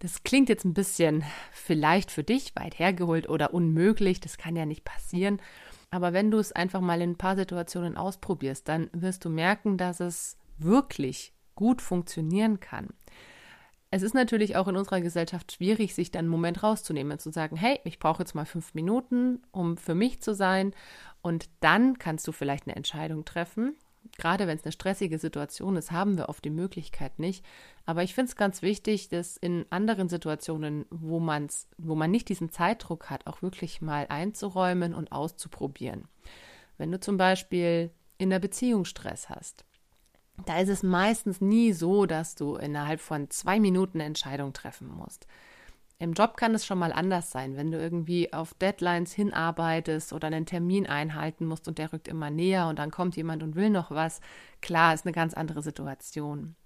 Das 0.00 0.24
klingt 0.24 0.48
jetzt 0.48 0.64
ein 0.64 0.74
bisschen 0.74 1.24
vielleicht 1.52 2.10
für 2.10 2.24
dich 2.24 2.56
weit 2.56 2.78
hergeholt 2.78 3.28
oder 3.28 3.52
unmöglich, 3.52 4.18
das 4.20 4.38
kann 4.38 4.56
ja 4.56 4.64
nicht 4.64 4.84
passieren. 4.84 5.40
Aber 5.90 6.12
wenn 6.12 6.30
du 6.30 6.38
es 6.38 6.52
einfach 6.52 6.80
mal 6.80 7.00
in 7.02 7.10
ein 7.10 7.18
paar 7.18 7.36
Situationen 7.36 7.96
ausprobierst, 7.96 8.68
dann 8.68 8.88
wirst 8.92 9.24
du 9.24 9.28
merken, 9.28 9.76
dass 9.76 10.00
es 10.00 10.36
wirklich 10.62 11.34
gut 11.54 11.82
funktionieren 11.82 12.60
kann. 12.60 12.88
Es 13.92 14.02
ist 14.02 14.14
natürlich 14.14 14.56
auch 14.56 14.68
in 14.68 14.76
unserer 14.76 15.00
Gesellschaft 15.00 15.52
schwierig, 15.52 15.94
sich 15.94 16.12
dann 16.12 16.20
einen 16.20 16.28
Moment 16.28 16.62
rauszunehmen 16.62 17.12
und 17.12 17.20
zu 17.20 17.32
sagen, 17.32 17.56
hey, 17.56 17.80
ich 17.84 17.98
brauche 17.98 18.22
jetzt 18.22 18.34
mal 18.34 18.46
fünf 18.46 18.72
Minuten, 18.74 19.42
um 19.50 19.76
für 19.76 19.96
mich 19.96 20.22
zu 20.22 20.32
sein. 20.32 20.72
Und 21.22 21.50
dann 21.58 21.98
kannst 21.98 22.26
du 22.28 22.32
vielleicht 22.32 22.66
eine 22.66 22.76
Entscheidung 22.76 23.24
treffen. 23.24 23.74
Gerade 24.16 24.46
wenn 24.46 24.56
es 24.56 24.64
eine 24.64 24.72
stressige 24.72 25.18
Situation 25.18 25.76
ist, 25.76 25.90
haben 25.90 26.16
wir 26.16 26.28
oft 26.28 26.44
die 26.44 26.50
Möglichkeit 26.50 27.18
nicht. 27.18 27.44
Aber 27.84 28.04
ich 28.04 28.14
finde 28.14 28.28
es 28.30 28.36
ganz 28.36 28.62
wichtig, 28.62 29.08
dass 29.08 29.36
in 29.36 29.66
anderen 29.70 30.08
Situationen, 30.08 30.86
wo, 30.90 31.18
man's, 31.18 31.68
wo 31.76 31.96
man 31.96 32.12
nicht 32.12 32.28
diesen 32.28 32.50
Zeitdruck 32.50 33.10
hat, 33.10 33.26
auch 33.26 33.42
wirklich 33.42 33.82
mal 33.82 34.06
einzuräumen 34.08 34.94
und 34.94 35.10
auszuprobieren. 35.10 36.06
Wenn 36.78 36.92
du 36.92 37.00
zum 37.00 37.16
Beispiel 37.16 37.90
in 38.18 38.30
der 38.30 38.38
Beziehung 38.38 38.84
Stress 38.84 39.28
hast, 39.28 39.64
da 40.46 40.58
ist 40.58 40.68
es 40.68 40.82
meistens 40.82 41.40
nie 41.40 41.72
so, 41.72 42.06
dass 42.06 42.34
du 42.34 42.56
innerhalb 42.56 43.00
von 43.00 43.30
zwei 43.30 43.60
Minuten 43.60 43.98
eine 43.98 44.06
Entscheidung 44.06 44.52
treffen 44.52 44.88
musst. 44.88 45.26
Im 45.98 46.14
Job 46.14 46.38
kann 46.38 46.54
es 46.54 46.64
schon 46.64 46.78
mal 46.78 46.92
anders 46.92 47.30
sein, 47.30 47.56
wenn 47.56 47.70
du 47.70 47.78
irgendwie 47.78 48.32
auf 48.32 48.54
Deadlines 48.54 49.12
hinarbeitest 49.12 50.14
oder 50.14 50.28
einen 50.28 50.46
Termin 50.46 50.86
einhalten 50.86 51.44
musst 51.44 51.68
und 51.68 51.76
der 51.76 51.92
rückt 51.92 52.08
immer 52.08 52.30
näher 52.30 52.68
und 52.68 52.78
dann 52.78 52.90
kommt 52.90 53.16
jemand 53.16 53.42
und 53.42 53.54
will 53.54 53.68
noch 53.68 53.90
was. 53.90 54.22
Klar, 54.62 54.94
ist 54.94 55.04
eine 55.04 55.12
ganz 55.12 55.34
andere 55.34 55.60
Situation. 55.60 56.56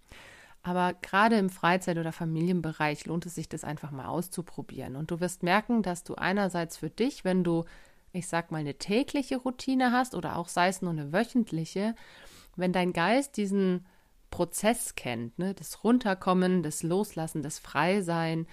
Aber 0.62 0.94
gerade 0.94 1.37
im 1.37 1.50
Freizeit- 1.50 1.98
oder 1.98 2.12
Familienbereich 2.12 3.06
lohnt 3.06 3.26
es 3.26 3.34
sich, 3.34 3.48
das 3.48 3.64
einfach 3.64 3.90
mal 3.90 4.06
auszuprobieren. 4.06 4.94
Und 4.94 5.10
du 5.10 5.18
wirst 5.18 5.42
merken, 5.42 5.82
dass 5.82 6.04
du 6.04 6.14
einerseits 6.14 6.76
für 6.76 6.88
dich, 6.88 7.24
wenn 7.24 7.42
du, 7.42 7.64
ich 8.12 8.28
sag 8.28 8.52
mal, 8.52 8.58
eine 8.58 8.74
tägliche 8.74 9.37
Routine 9.37 9.90
hast 9.90 10.14
oder 10.14 10.37
auch 10.37 10.48
sei 10.48 10.68
es 10.68 10.80
nur 10.80 10.92
eine 10.92 11.12
wöchentliche, 11.12 11.96
wenn 12.56 12.72
dein 12.72 12.92
Geist 12.92 13.36
diesen 13.36 13.86
Prozess 14.30 14.94
kennt, 14.94 15.38
ne, 15.38 15.54
das 15.54 15.84
Runterkommen, 15.84 16.62
das 16.62 16.82
Loslassen, 16.82 17.42
das 17.42 17.58
Freisein 17.58 18.46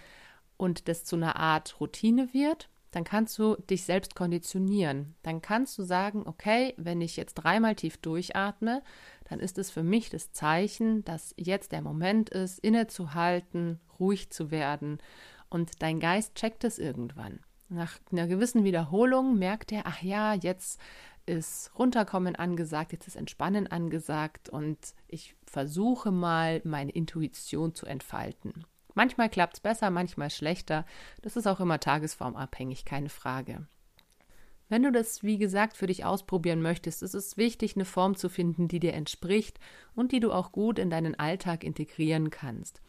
und 0.57 0.87
das 0.87 1.05
zu 1.05 1.15
einer 1.15 1.37
Art 1.37 1.79
Routine 1.79 2.33
wird, 2.33 2.69
dann 2.91 3.03
kannst 3.03 3.39
du 3.39 3.55
dich 3.55 3.85
selbst 3.85 4.15
konditionieren. 4.15 5.15
Dann 5.23 5.41
kannst 5.41 5.77
du 5.77 5.83
sagen, 5.83 6.23
okay, 6.25 6.73
wenn 6.77 7.01
ich 7.01 7.15
jetzt 7.15 7.35
dreimal 7.35 7.75
tief 7.75 7.97
durchatme, 7.97 8.83
dann 9.29 9.39
ist 9.39 9.57
es 9.57 9.71
für 9.71 9.81
mich 9.81 10.09
das 10.09 10.33
Zeichen, 10.33 11.03
dass 11.05 11.33
jetzt 11.37 11.71
der 11.71 11.81
Moment 11.81 12.29
ist, 12.29 12.59
innezuhalten, 12.59 13.79
ruhig 13.97 14.29
zu 14.29 14.51
werden. 14.51 14.99
Und 15.49 15.81
dein 15.81 15.99
Geist 15.99 16.35
checkt 16.35 16.63
es 16.65 16.79
irgendwann. 16.79 17.39
Nach 17.69 17.97
einer 18.11 18.27
gewissen 18.27 18.65
Wiederholung 18.65 19.39
merkt 19.39 19.71
er, 19.71 19.83
ach 19.85 20.01
ja, 20.01 20.33
jetzt 20.33 20.79
ist 21.25 21.71
Runterkommen 21.77 22.36
angesagt, 22.36 22.93
jetzt 22.93 23.07
ist 23.07 23.15
Entspannen 23.15 23.67
angesagt 23.67 24.49
und 24.49 24.77
ich 25.07 25.36
versuche 25.45 26.12
mal 26.12 26.62
meine 26.63 26.91
Intuition 26.91 27.73
zu 27.75 27.86
entfalten. 27.86 28.65
Manchmal 28.93 29.29
klappt 29.29 29.55
es 29.55 29.60
besser, 29.60 29.89
manchmal 29.89 30.29
schlechter. 30.29 30.86
Das 31.21 31.38
ist 31.38 31.47
auch 31.47 31.60
immer 31.60 31.79
tagesformabhängig, 31.79 32.86
keine 32.86 33.10
Frage. 33.10 33.67
Wenn 34.71 34.84
du 34.84 34.91
das, 34.91 35.21
wie 35.21 35.38
gesagt, 35.38 35.75
für 35.75 35.88
dich 35.88 36.05
ausprobieren 36.05 36.62
möchtest, 36.62 37.03
ist 37.03 37.13
es 37.13 37.36
wichtig, 37.36 37.75
eine 37.75 37.84
Form 37.84 38.15
zu 38.15 38.29
finden, 38.29 38.67
die 38.67 38.79
dir 38.79 38.93
entspricht 38.93 39.60
und 39.95 40.13
die 40.13 40.21
du 40.21 40.31
auch 40.31 40.51
gut 40.53 40.79
in 40.79 40.89
deinen 40.89 41.19
Alltag 41.19 41.63
integrieren 41.63 42.29
kannst. 42.29 42.81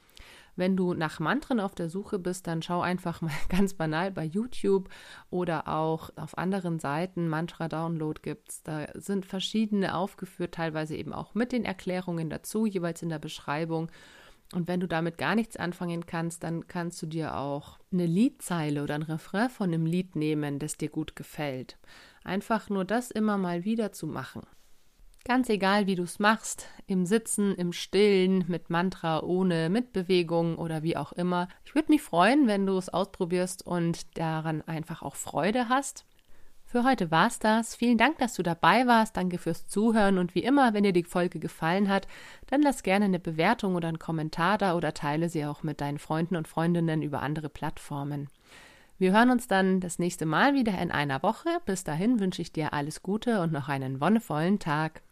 Wenn 0.55 0.77
du 0.77 0.95
nach 0.95 1.19
Mantren 1.19 1.61
auf 1.61 1.75
der 1.75 1.89
Suche 1.89 2.19
bist, 2.19 2.47
dann 2.47 2.63
schau 2.63 2.81
einfach 2.81 3.21
mal 3.21 3.33
ganz 3.49 3.75
banal 3.75 4.11
bei 4.11 4.25
YouTube 4.25 4.89
oder 5.31 5.69
auch 5.69 6.11
auf 6.17 6.37
anderen 6.37 6.79
Seiten. 6.79 7.29
Mantra 7.29 7.69
Download 7.69 8.21
gibt 8.23 8.51
es. 8.51 8.63
Da 8.63 8.87
sind 8.95 9.25
verschiedene 9.27 9.95
aufgeführt, 9.95 10.55
teilweise 10.55 10.97
eben 10.97 11.13
auch 11.13 11.35
mit 11.35 11.53
den 11.53 11.65
Erklärungen 11.65 12.29
dazu, 12.31 12.67
jeweils 12.67 13.03
in 13.03 13.09
der 13.09 13.19
Beschreibung. 13.19 13.91
Und 14.55 14.69
wenn 14.69 14.81
du 14.81 14.87
damit 14.87 15.17
gar 15.17 15.35
nichts 15.35 15.57
anfangen 15.57 16.05
kannst, 16.05 16.45
dann 16.45 16.67
kannst 16.67 17.01
du 17.01 17.07
dir 17.07 17.37
auch 17.37 17.79
eine 17.91 18.05
Liedzeile 18.05 18.83
oder 18.83 18.95
ein 18.95 19.03
Refrain 19.03 19.49
von 19.49 19.73
einem 19.73 19.87
Lied 19.87 20.15
nehmen, 20.15 20.59
das 20.59 20.77
dir 20.77 20.91
gut 20.91 21.17
gefällt. 21.17 21.79
Einfach 22.23 22.69
nur 22.69 22.85
das 22.85 23.11
immer 23.11 23.39
mal 23.39 23.65
wieder 23.65 23.93
zu 23.93 24.07
machen. 24.07 24.43
Ganz 25.25 25.49
egal, 25.49 25.87
wie 25.87 25.95
du 25.95 26.03
es 26.03 26.19
machst, 26.19 26.67
im 26.89 27.07
Sitzen, 27.07 27.55
im 27.55 27.73
Stillen, 27.73 28.45
mit 28.49 28.71
Mantra, 28.71 29.23
ohne, 29.23 29.71
mit 29.71 29.93
Bewegung 29.93 30.59
oder 30.59 30.83
wie 30.83 30.97
auch 30.97 31.13
immer. 31.13 31.47
Ich 31.65 31.77
würde 31.77 31.93
mich 31.93 32.03
freuen, 32.03 32.49
wenn 32.49 32.67
du 32.67 32.77
es 32.77 32.89
ausprobierst 32.89 33.65
und 33.65 34.19
daran 34.19 34.63
einfach 34.63 35.03
auch 35.03 35.15
Freude 35.15 35.69
hast. 35.69 36.05
Für 36.65 36.83
heute 36.83 37.11
war's 37.11 37.39
das. 37.39 37.77
Vielen 37.77 37.99
Dank, 37.99 38.19
dass 38.19 38.35
du 38.35 38.43
dabei 38.43 38.87
warst. 38.87 39.17
Danke 39.17 39.39
fürs 39.39 39.69
Zuhören 39.69 40.19
und 40.19 40.35
wie 40.35 40.43
immer, 40.43 40.75
wenn 40.75 40.83
dir 40.83 40.93
die 40.93 41.05
Folge 41.05 41.39
gefallen 41.39 41.89
hat, 41.89 42.09
dann 42.49 42.63
lass 42.63 42.83
gerne 42.83 43.05
eine 43.05 43.21
Bewertung 43.21 43.77
oder 43.77 43.89
einen 43.89 43.99
Kommentar 43.99 44.59
da 44.59 44.75
oder 44.75 44.93
teile 44.93 45.29
sie 45.29 45.45
auch 45.45 45.63
mit 45.63 45.81
deinen 45.81 45.99
Freunden 45.99 46.35
und 46.35 46.49
Freundinnen 46.49 47.03
über 47.03 47.23
andere 47.23 47.49
Plattformen. 47.49 48.29
Wir 48.99 49.13
hören 49.13 49.31
uns 49.31 49.47
dann 49.47 49.81
das 49.81 49.99
nächste 49.99 50.27
Mal 50.27 50.55
wieder 50.55 50.77
in 50.81 50.91
einer 50.91 51.23
Woche. 51.23 51.49
Bis 51.65 51.85
dahin 51.85 52.19
wünsche 52.21 52.43
ich 52.43 52.53
dir 52.53 52.73
alles 52.73 53.03
Gute 53.03 53.41
und 53.41 53.53
noch 53.53 53.69
einen 53.69 54.01
wonnevollen 54.01 54.59
Tag. 54.59 55.03